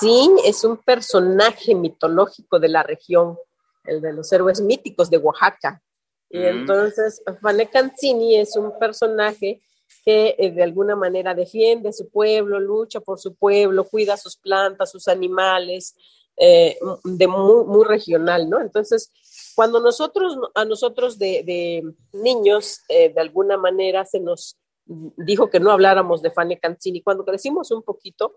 Sí, 0.00 0.28
es 0.44 0.64
un 0.64 0.78
personaje 0.78 1.76
mitológico 1.76 2.58
de 2.58 2.68
la 2.68 2.82
región, 2.82 3.38
el 3.84 4.00
de 4.00 4.12
los 4.12 4.32
héroes 4.32 4.60
míticos 4.60 5.08
de 5.10 5.18
Oaxaca. 5.18 5.80
Y 6.28 6.42
entonces, 6.42 7.22
Fanny 7.40 7.66
Cancini 7.66 8.36
es 8.36 8.56
un 8.56 8.76
personaje 8.78 9.62
que 10.04 10.52
de 10.54 10.62
alguna 10.62 10.96
manera 10.96 11.34
defiende 11.34 11.92
su 11.92 12.08
pueblo, 12.10 12.58
lucha 12.58 13.00
por 13.00 13.18
su 13.18 13.34
pueblo, 13.34 13.84
cuida 13.84 14.16
sus 14.16 14.36
plantas, 14.36 14.90
sus 14.90 15.06
animales, 15.06 15.94
eh, 16.36 16.78
de 17.04 17.26
muy, 17.26 17.84
regional, 17.84 18.48
¿no? 18.48 18.60
Entonces, 18.60 19.10
cuando 19.58 19.80
nosotros, 19.80 20.38
a 20.54 20.64
nosotros 20.64 21.18
de, 21.18 21.82
niños, 22.12 22.82
eh, 22.88 23.12
de 23.12 23.20
alguna 23.20 23.56
manera 23.56 24.04
se 24.04 24.20
nos 24.20 24.56
dijo 24.86 25.50
que 25.50 25.58
no 25.58 25.72
habláramos 25.72 26.22
de 26.22 26.30
Fanny 26.30 26.58
Cancini, 26.60 27.02
cuando 27.02 27.24
crecimos 27.24 27.72
un 27.72 27.82
poquito, 27.82 28.36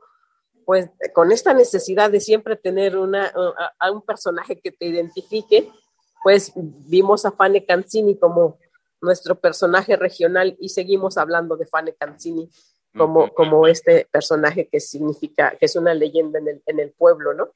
pues 0.66 0.90
con 1.14 1.32
esta 1.32 1.54
necesidad 1.54 2.10
de 2.10 2.22
siempre 2.22 2.56
tener 2.56 2.98
una, 2.98 3.32
a, 3.78 3.92
un 3.92 4.02
personaje 4.02 4.60
que 4.60 4.72
te 4.72 4.88
identifique, 4.88 5.70
pues 6.24 6.54
vimos 6.56 7.24
a 7.24 7.32
Fanny 7.32 7.68
Cancini 7.68 8.18
como 8.18 8.58
nuestro 9.00 9.36
personaje 9.40 9.96
regional 9.98 10.58
y 10.60 10.70
seguimos 10.70 11.20
hablando 11.20 11.56
de 11.56 11.68
Fanny 11.68 11.94
Cancini 11.94 12.50
como, 12.98 13.32
como 13.36 13.68
este 13.68 14.08
personaje 14.12 14.68
que 14.68 14.80
significa, 14.80 15.56
que 15.56 15.68
es 15.68 15.76
una 15.76 15.94
leyenda 15.94 16.40
en 16.40 16.48
el, 16.48 16.64
en 16.66 16.80
el 16.80 16.92
pueblo, 16.94 17.36
¿no? 17.36 17.52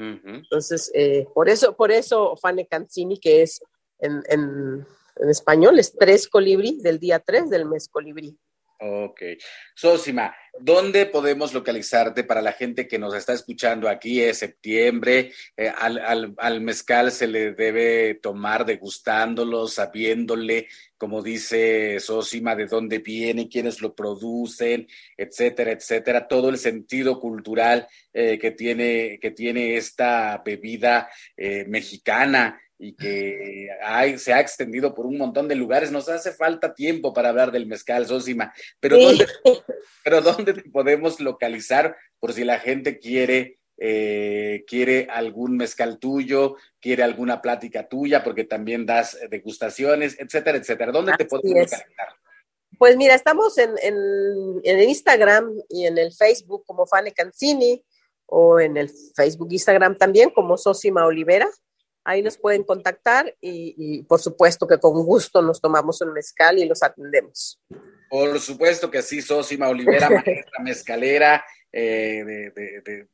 Entonces, 0.00 0.90
eh, 0.94 1.26
por 1.34 1.48
eso, 1.48 1.76
por 1.76 1.92
eso 1.92 2.36
Fane 2.36 2.66
Cancini, 2.66 3.18
que 3.18 3.42
es 3.42 3.62
en, 3.98 4.22
en, 4.28 4.86
español, 5.28 5.78
es 5.78 5.92
tres 5.92 6.26
colibrí 6.26 6.80
del 6.80 6.98
día 6.98 7.18
3 7.18 7.50
del 7.50 7.66
mes 7.66 7.88
colibrí. 7.88 8.38
Ok. 8.82 9.20
Sosima, 9.74 10.34
¿dónde 10.58 11.04
podemos 11.04 11.52
localizarte 11.52 12.24
para 12.24 12.40
la 12.40 12.52
gente 12.52 12.88
que 12.88 12.98
nos 12.98 13.14
está 13.14 13.34
escuchando 13.34 13.90
aquí? 13.90 14.22
Es 14.22 14.38
septiembre, 14.38 15.32
eh, 15.54 15.70
al, 15.76 16.60
mezcal 16.62 17.12
se 17.12 17.26
le 17.26 17.52
debe 17.52 18.14
tomar 18.14 18.64
degustándolo, 18.64 19.68
sabiéndole, 19.68 20.66
como 20.96 21.22
dice 21.22 22.00
Sosima, 22.00 22.56
de 22.56 22.64
dónde 22.64 23.00
viene, 23.00 23.50
quiénes 23.50 23.82
lo 23.82 23.94
producen, 23.94 24.88
etcétera, 25.14 25.72
etcétera. 25.72 26.26
Todo 26.26 26.48
el 26.48 26.56
sentido 26.56 27.20
cultural 27.20 27.86
eh, 28.14 28.38
que, 28.38 28.52
tiene, 28.52 29.18
que 29.20 29.32
tiene 29.32 29.76
esta 29.76 30.40
bebida 30.42 31.10
eh, 31.36 31.66
mexicana 31.68 32.58
y 32.82 32.94
que 32.94 33.68
se 34.16 34.32
ha 34.32 34.40
extendido 34.40 34.94
por 34.94 35.04
un 35.04 35.18
montón 35.18 35.46
de 35.48 35.54
lugares. 35.54 35.92
Nos 35.92 36.08
hace 36.08 36.32
falta 36.32 36.72
tiempo 36.72 37.12
para 37.12 37.28
hablar 37.28 37.52
del 37.52 37.66
mezcal, 37.66 38.06
Sosima, 38.06 38.54
pero, 38.80 38.98
¿dónde, 38.98 39.26
pero 40.02 40.22
¿dónde 40.22 40.54
te 40.54 40.70
podemos 40.70 41.20
localizar 41.20 41.94
por 42.18 42.32
si 42.32 42.42
la 42.42 42.58
gente 42.58 42.98
quiere, 42.98 43.58
eh, 43.76 44.64
quiere 44.66 45.08
algún 45.10 45.58
mezcal 45.58 45.98
tuyo, 45.98 46.56
quiere 46.80 47.02
alguna 47.02 47.42
plática 47.42 47.86
tuya, 47.86 48.24
porque 48.24 48.44
también 48.44 48.86
das 48.86 49.18
degustaciones, 49.28 50.18
etcétera, 50.18 50.56
etcétera? 50.56 50.90
¿Dónde 50.90 51.12
te 51.18 51.26
podemos 51.26 51.70
localizar? 51.70 51.84
Pues 52.78 52.96
mira, 52.96 53.14
estamos 53.14 53.58
en, 53.58 53.74
en, 53.82 53.94
en, 54.64 54.88
Instagram 54.88 55.52
y 55.68 55.84
en 55.84 55.98
el 55.98 56.14
Facebook 56.14 56.64
como 56.64 56.86
Fane 56.86 57.12
Cancini 57.12 57.84
o 58.24 58.58
en 58.58 58.78
el 58.78 58.90
Facebook, 59.14 59.48
Instagram 59.52 59.98
también 59.98 60.30
como 60.30 60.56
Sosima 60.56 61.04
Olivera. 61.04 61.46
Ahí 62.04 62.22
nos 62.22 62.38
pueden 62.38 62.64
contactar 62.64 63.36
y, 63.40 64.02
por 64.04 64.20
supuesto 64.20 64.66
que 64.66 64.78
con 64.78 65.04
gusto 65.04 65.42
nos 65.42 65.60
tomamos 65.60 66.00
un 66.00 66.12
mezcal 66.12 66.58
y 66.58 66.66
los 66.66 66.82
atendemos. 66.82 67.60
Por 68.08 68.40
supuesto 68.40 68.90
que 68.90 69.02
sí, 69.02 69.20
Sosima 69.20 69.68
Olivera, 69.68 70.08
maestra 70.26 70.62
mezcalera 70.64 71.44
eh, 71.70 72.24
de, 72.54 73.06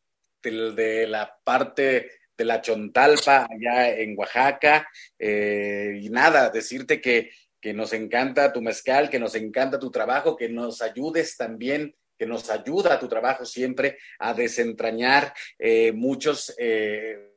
de, 0.43 1.07
la 1.07 1.37
parte 1.43 2.11
de 2.37 2.45
la 2.45 2.61
Chontalpa, 2.61 3.49
allá 3.51 3.91
en 3.91 4.16
Oaxaca. 4.16 4.89
Eh, 5.18 5.99
y 6.03 6.09
nada, 6.09 6.51
decirte 6.51 7.01
que, 7.01 7.30
que 7.61 7.74
nos 7.74 7.93
encanta 7.93 8.53
tu 8.53 8.62
mezcal, 8.62 9.11
que 9.11 9.18
nos 9.18 9.34
encanta 9.34 9.78
tu 9.78 9.91
trabajo, 9.91 10.37
que 10.37 10.49
nos 10.49 10.80
ayudes 10.80 11.37
también 11.37 11.95
que 12.18 12.24
nos 12.24 12.49
ayuda 12.49 12.99
tu 12.99 13.09
trabajo 13.09 13.45
siempre 13.45 13.99
a 14.18 14.32
desentrañar 14.32 15.34
eh, 15.59 15.93
muchos 15.93 16.55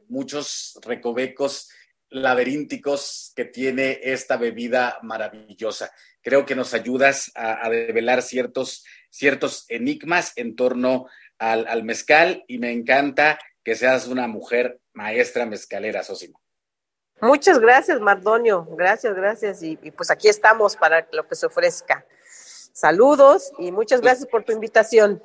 muchos 0.09 0.79
recovecos 0.83 1.69
laberínticos 2.09 3.31
que 3.35 3.45
tiene 3.45 3.99
esta 4.03 4.37
bebida 4.37 4.99
maravillosa. 5.03 5.91
Creo 6.21 6.45
que 6.45 6.55
nos 6.55 6.73
ayudas 6.73 7.31
a, 7.35 7.69
develar 7.69 8.21
ciertos, 8.21 8.83
ciertos 9.09 9.65
enigmas 9.69 10.33
en 10.35 10.55
torno 10.55 11.07
al, 11.37 11.83
mezcal 11.83 12.43
y 12.47 12.57
me 12.57 12.71
encanta 12.71 13.39
que 13.63 13.75
seas 13.75 14.07
una 14.07 14.27
mujer 14.27 14.79
maestra 14.93 15.45
mezcalera, 15.45 16.03
Sosimo. 16.03 16.41
Muchas 17.21 17.59
gracias, 17.59 17.99
Mardonio. 17.99 18.65
Gracias, 18.77 19.13
gracias. 19.13 19.61
Y, 19.61 19.77
y, 19.81 19.91
pues 19.91 20.09
aquí 20.09 20.29
estamos 20.29 20.75
para 20.75 21.07
lo 21.11 21.27
que 21.27 21.35
se 21.35 21.45
ofrezca. 21.45 22.05
Saludos 22.73 23.51
y 23.59 23.71
muchas 23.71 24.01
gracias 24.01 24.27
por 24.27 24.43
tu 24.43 24.53
invitación. 24.53 25.21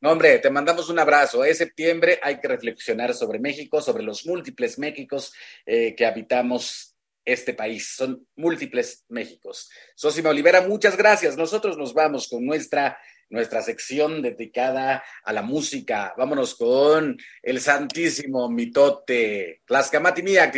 No, 0.00 0.12
hombre, 0.12 0.38
te 0.38 0.50
mandamos 0.50 0.88
un 0.90 0.98
abrazo. 0.98 1.44
Es 1.44 1.58
septiembre, 1.58 2.20
hay 2.22 2.38
que 2.38 2.46
reflexionar 2.46 3.14
sobre 3.14 3.40
México, 3.40 3.80
sobre 3.80 4.04
los 4.04 4.26
múltiples 4.26 4.78
Méxicos 4.78 5.32
eh, 5.66 5.94
que 5.96 6.06
habitamos 6.06 6.94
este 7.24 7.52
país. 7.52 7.94
Son 7.96 8.24
múltiples 8.36 9.04
Méxicos. 9.08 9.68
Sosima 9.96 10.30
Olivera, 10.30 10.60
muchas 10.62 10.96
gracias. 10.96 11.36
Nosotros 11.36 11.76
nos 11.76 11.94
vamos 11.94 12.28
con 12.28 12.46
nuestra, 12.46 12.96
nuestra 13.28 13.60
sección 13.60 14.22
dedicada 14.22 15.02
a 15.24 15.32
la 15.32 15.42
música. 15.42 16.14
Vámonos 16.16 16.54
con 16.54 17.18
el 17.42 17.60
santísimo 17.60 18.48
mitote. 18.48 19.62
Tlaxcamati 19.66 20.22
mía, 20.22 20.52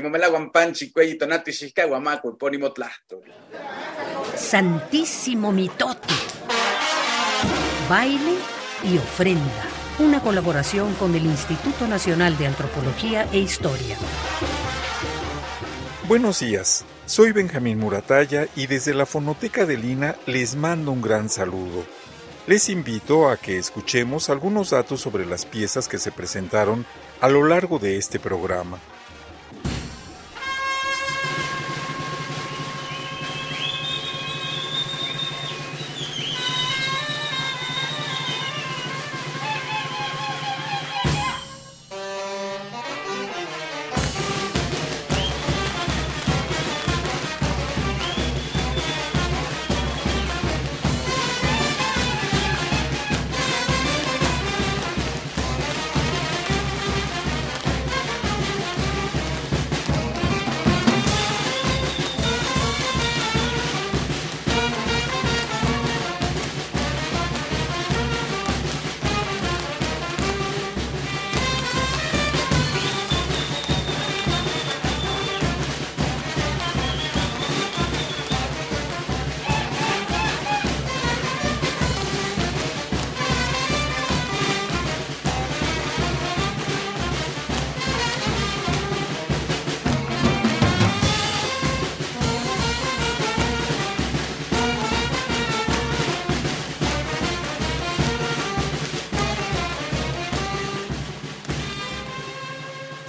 Panchi, 0.53 0.93
Tonati, 1.19 1.53
Epónimo 1.75 2.75
Santísimo 4.37 5.51
mitote. 5.51 6.15
Baile 7.89 8.60
y 8.85 8.99
ofrenda, 8.99 9.65
una 9.99 10.21
colaboración 10.21 10.95
con 10.95 11.15
el 11.15 11.27
Instituto 11.27 11.87
Nacional 11.87 12.37
de 12.39 12.47
Antropología 12.47 13.29
e 13.33 13.39
Historia. 13.39 13.97
Buenos 16.09 16.41
días, 16.41 16.85
soy 17.07 17.33
Benjamín 17.33 17.79
Murataya 17.79 18.49
y 18.57 18.67
desde 18.67 18.95
la 18.95 19.07
Fonoteca 19.07 19.67
de 19.67 19.77
Lina 19.77 20.17
les 20.27 20.57
mando 20.57 20.93
un 20.93 21.03
gran 21.03 21.29
saludo. 21.29 21.85
Les 22.47 22.69
invito 22.69 23.29
a 23.29 23.37
que 23.37 23.59
escuchemos 23.59 24.31
algunos 24.31 24.71
datos 24.71 25.01
sobre 25.01 25.27
las 25.27 25.45
piezas 25.45 25.87
que 25.87 25.99
se 25.99 26.11
presentaron 26.11 26.87
a 27.21 27.29
lo 27.29 27.47
largo 27.47 27.79
de 27.79 27.97
este 27.97 28.19
programa. 28.19 28.79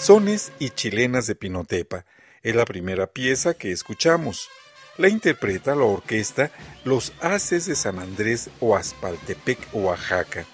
Sones 0.01 0.51
y 0.57 0.71
Chilenas 0.71 1.27
de 1.27 1.35
Pinotepa. 1.35 2.05
Es 2.41 2.55
la 2.55 2.65
primera 2.65 3.05
pieza 3.05 3.53
que 3.53 3.71
escuchamos. 3.71 4.49
La 4.97 5.09
interpreta 5.09 5.75
la 5.75 5.83
orquesta 5.83 6.49
Los 6.83 7.13
Haces 7.21 7.67
de 7.67 7.75
San 7.75 7.99
Andrés 7.99 8.49
Oaxpaltepec, 8.61 9.59
Oaxaca. 9.73 10.47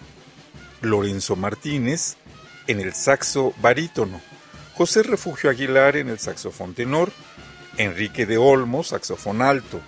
Lorenzo 0.81 1.37
Martínez 1.37 2.17
en 2.67 2.81
el 2.81 2.93
saxo 2.93 3.53
barítono, 3.61 4.19
José 4.73 5.01
Refugio 5.03 5.49
Aguilar 5.49 5.95
en 5.95 6.09
el 6.09 6.19
saxofón 6.19 6.73
tenor, 6.73 7.13
Enrique 7.77 8.25
de 8.25 8.37
Olmo, 8.37 8.83
saxofón 8.83 9.41
alto, 9.41 9.79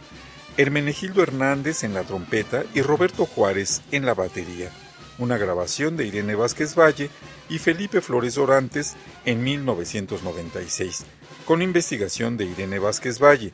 Hermenegildo 0.56 1.22
Hernández 1.22 1.84
en 1.84 1.94
la 1.94 2.04
trompeta 2.04 2.64
y 2.74 2.82
Roberto 2.82 3.26
Juárez 3.26 3.82
en 3.92 4.06
la 4.06 4.14
batería 4.14 4.72
una 5.20 5.38
grabación 5.38 5.96
de 5.98 6.08
Irene 6.08 6.36
Vázquez 6.36 6.76
Valle 6.76 7.10
y 7.50 7.60
Felipe 7.60 8.02
Flores 8.02 8.38
Orantes 8.38 8.96
en 9.26 9.44
1996, 9.44 11.06
con 11.46 11.62
investigación 11.62 12.38
de 12.38 12.46
Irene 12.46 12.80
Vázquez 12.80 13.20
Valle. 13.20 13.52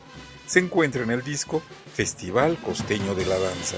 Se 0.47 0.59
encuentra 0.59 1.03
en 1.03 1.11
el 1.11 1.23
disco 1.23 1.61
Festival 1.93 2.57
Costeño 2.57 3.15
de 3.15 3.25
la 3.25 3.39
Danza. 3.39 3.77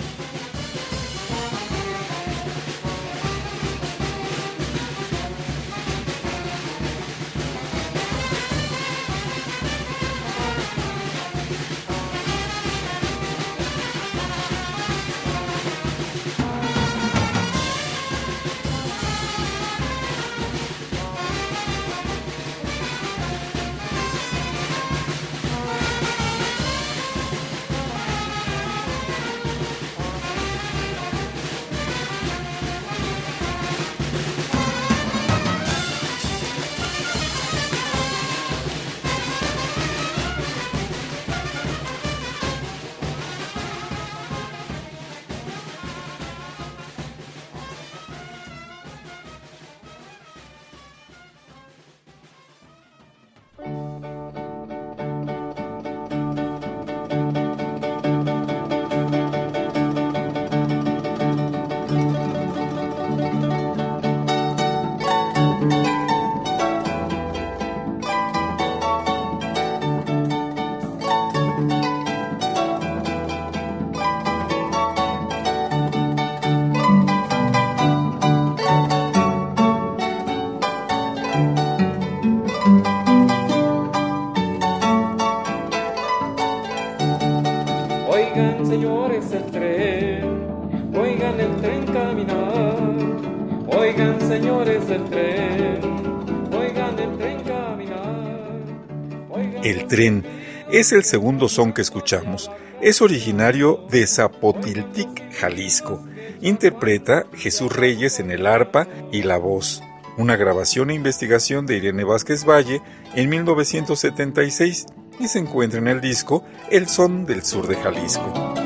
Es 100.72 100.92
el 100.92 101.04
segundo 101.04 101.50
son 101.50 101.74
que 101.74 101.82
escuchamos. 101.82 102.52
Es 102.82 103.02
originario 103.02 103.88
de 103.90 104.06
Zapotiltic, 104.06 105.34
Jalisco. 105.34 106.06
Interpreta 106.42 107.26
Jesús 107.34 107.76
Reyes 107.76 108.20
en 108.20 108.30
el 108.30 108.46
arpa 108.46 108.88
y 109.12 109.24
la 109.24 109.38
voz. 109.38 109.82
Una 110.16 110.36
grabación 110.36 110.92
e 110.92 110.94
investigación 110.94 111.66
de 111.66 111.78
Irene 111.78 112.04
Vázquez 112.04 112.46
Valle 112.46 112.82
en 113.16 113.30
1976 113.30 114.86
y 115.20 115.28
se 115.28 115.40
encuentra 115.40 115.80
en 115.80 115.88
el 115.88 116.00
disco 116.00 116.44
El 116.70 116.88
Son 116.88 117.26
del 117.26 117.44
Sur 117.44 117.68
de 117.68 117.76
Jalisco. 117.78 118.57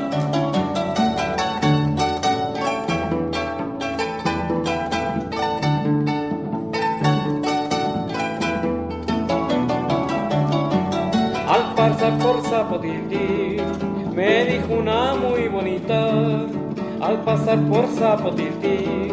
Pasar 17.44 17.68
por 17.68 17.86
Zapotiltic 17.88 19.12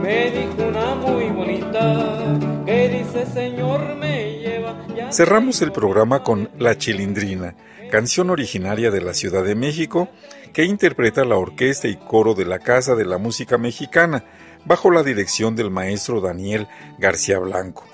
me 0.00 0.30
dijo 0.30 0.68
una 0.68 0.94
muy 0.94 1.24
bonita 1.30 2.38
que 2.64 2.88
dice 2.88 3.26
Señor 3.26 3.96
me 3.96 4.38
lleva. 4.38 5.10
Cerramos 5.10 5.60
el 5.62 5.72
programa 5.72 6.22
con 6.22 6.50
La 6.58 6.78
Chilindrina, 6.78 7.56
canción 7.90 8.30
originaria 8.30 8.90
de 8.90 9.00
la 9.00 9.12
Ciudad 9.12 9.42
de 9.42 9.56
México 9.56 10.08
que 10.52 10.64
interpreta 10.64 11.24
la 11.24 11.36
orquesta 11.36 11.88
y 11.88 11.96
coro 11.96 12.34
de 12.34 12.44
la 12.44 12.60
Casa 12.60 12.94
de 12.94 13.06
la 13.06 13.18
Música 13.18 13.58
Mexicana 13.58 14.24
bajo 14.64 14.90
la 14.90 15.02
dirección 15.02 15.56
del 15.56 15.70
maestro 15.70 16.20
Daniel 16.20 16.68
García 16.98 17.40
Blanco. 17.40 17.84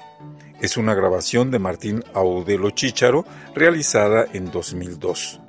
Es 0.61 0.77
una 0.77 0.95
grabación 0.95 1.51
de 1.51 1.59
Martín 1.59 2.05
Audelo 2.13 2.71
Chícharo 2.71 3.25
realizada 3.55 4.27
en 4.35 4.51
2002. 4.51 5.41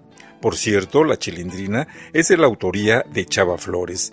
Por 0.42 0.58
cierto, 0.58 1.04
La 1.04 1.18
Chilindrina 1.18 1.88
es 2.14 2.30
de 2.30 2.38
la 2.38 2.48
autoría 2.48 3.06
de 3.08 3.26
Chava 3.26 3.60
Flores. 3.60 4.12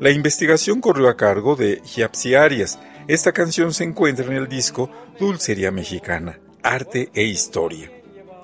La 0.00 0.10
investigación 0.10 0.80
corrió 0.80 1.08
a 1.08 1.16
cargo 1.16 1.54
de 1.54 1.80
Giapsi 1.84 2.34
Arias. 2.34 2.80
Esta 3.06 3.30
canción 3.32 3.72
se 3.72 3.84
encuentra 3.84 4.26
en 4.26 4.32
el 4.32 4.48
disco 4.48 4.90
Dulcería 5.20 5.70
Mexicana, 5.70 6.40
Arte 6.64 7.10
e 7.14 7.22
Historia. 7.22 7.92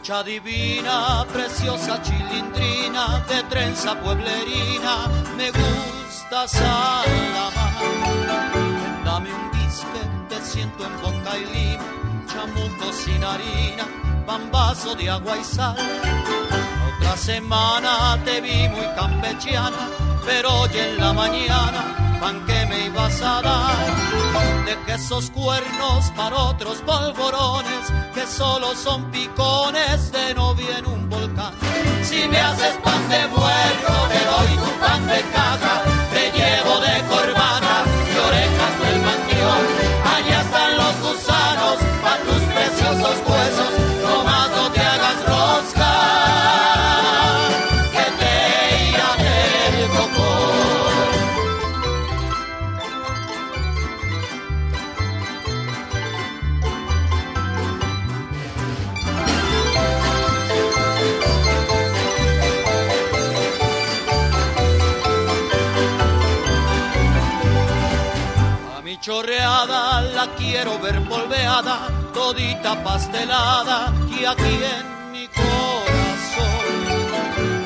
Divina, 0.08 1.26
preciosa 1.30 2.00
chilindrina, 2.02 3.22
de 3.28 3.42
trenza 3.50 3.94
pueblerina, 3.94 5.06
me 5.36 5.50
gusta 5.50 6.48
Salamar. 6.48 7.52
Dame 9.04 9.28
un 9.30 9.50
disque, 9.52 10.00
te 10.30 10.40
siento 10.40 10.86
en 10.86 11.02
boca 11.02 11.36
y 11.36 11.44
lima, 11.54 11.84
chamuco 12.26 12.90
sin 12.90 13.22
harina, 13.22 13.86
bambazo 14.26 14.94
de 14.94 15.10
agua 15.10 15.36
y 15.36 15.44
sal. 15.44 15.76
Otra 17.08 17.16
semana 17.22 18.18
te 18.22 18.38
vi 18.42 18.68
muy 18.68 18.86
campechiana, 18.94 19.88
pero 20.26 20.60
hoy 20.60 20.70
en 20.74 20.98
la 20.98 21.14
mañana 21.14 22.18
pan 22.20 22.44
que 22.44 22.66
me 22.66 22.84
ibas 22.84 23.22
a 23.22 23.40
dar. 23.40 24.66
Deje 24.66 24.94
esos 24.94 25.30
cuernos 25.30 26.10
para 26.14 26.36
otros 26.36 26.82
polvorones 26.82 27.84
que 28.12 28.26
solo 28.26 28.74
son 28.74 29.10
picones 29.10 30.12
de 30.12 30.34
novia 30.34 30.78
en 30.80 30.86
un 30.86 31.08
volcán. 31.08 31.54
Si 32.02 32.28
me 32.28 32.38
haces 32.38 32.76
pan 32.84 33.08
de 33.08 33.26
muerto, 33.28 33.92
te 34.12 34.20
doy 34.30 34.56
tu 34.62 34.70
pan 34.78 35.06
de 35.06 35.20
caja, 35.32 35.82
te 36.12 36.30
llevo 36.36 36.80
de 36.80 37.02
corbata 37.08 37.37
todita 72.28 72.82
pastelada 72.84 73.90
y 74.10 74.24
aquí 74.26 74.54
en 74.76 75.12
mi 75.12 75.26
corazón. 75.28 76.66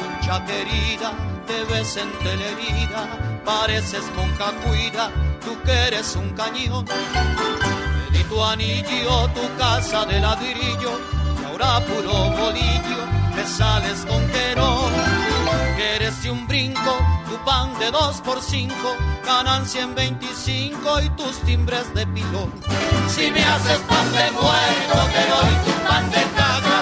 Concha 0.00 0.44
querida, 0.46 1.10
te 1.48 1.64
ves 1.64 1.98
televida, 2.22 3.00
pareces 3.44 4.04
monja 4.16 4.52
cuida, 4.62 5.10
tú 5.44 5.60
que 5.64 5.72
eres 5.88 6.14
un 6.14 6.30
cañón. 6.30 6.84
Te 8.12 8.24
tu 8.28 8.44
anillo, 8.44 9.28
tu 9.36 9.44
casa 9.58 10.04
de 10.06 10.20
ladrillo, 10.20 10.92
y 11.40 11.44
ahora 11.44 11.80
puro 11.80 12.14
bolillo, 12.38 13.00
me 13.34 13.44
sales 13.44 14.06
con 14.08 14.22
que 14.28 14.54
no. 14.54 14.70
Que 15.26 15.31
eres 15.82 16.22
de 16.22 16.30
un 16.30 16.46
brinco, 16.46 16.98
tu 17.28 17.36
pan 17.44 17.78
de 17.78 17.90
dos 17.90 18.20
por 18.20 18.40
cinco, 18.40 18.96
ganancia 19.24 19.82
en 19.82 19.94
25 19.94 21.00
y 21.00 21.08
tus 21.10 21.38
timbres 21.40 21.92
de 21.94 22.06
pilón. 22.06 22.52
Si 23.08 23.30
me 23.30 23.42
haces 23.44 23.78
pan 23.80 24.12
de 24.12 24.30
muerto, 24.32 24.98
te 25.14 25.22
doy 25.32 25.52
tu 25.64 25.88
pan 25.88 26.10
de 26.10 26.22
caja, 26.36 26.81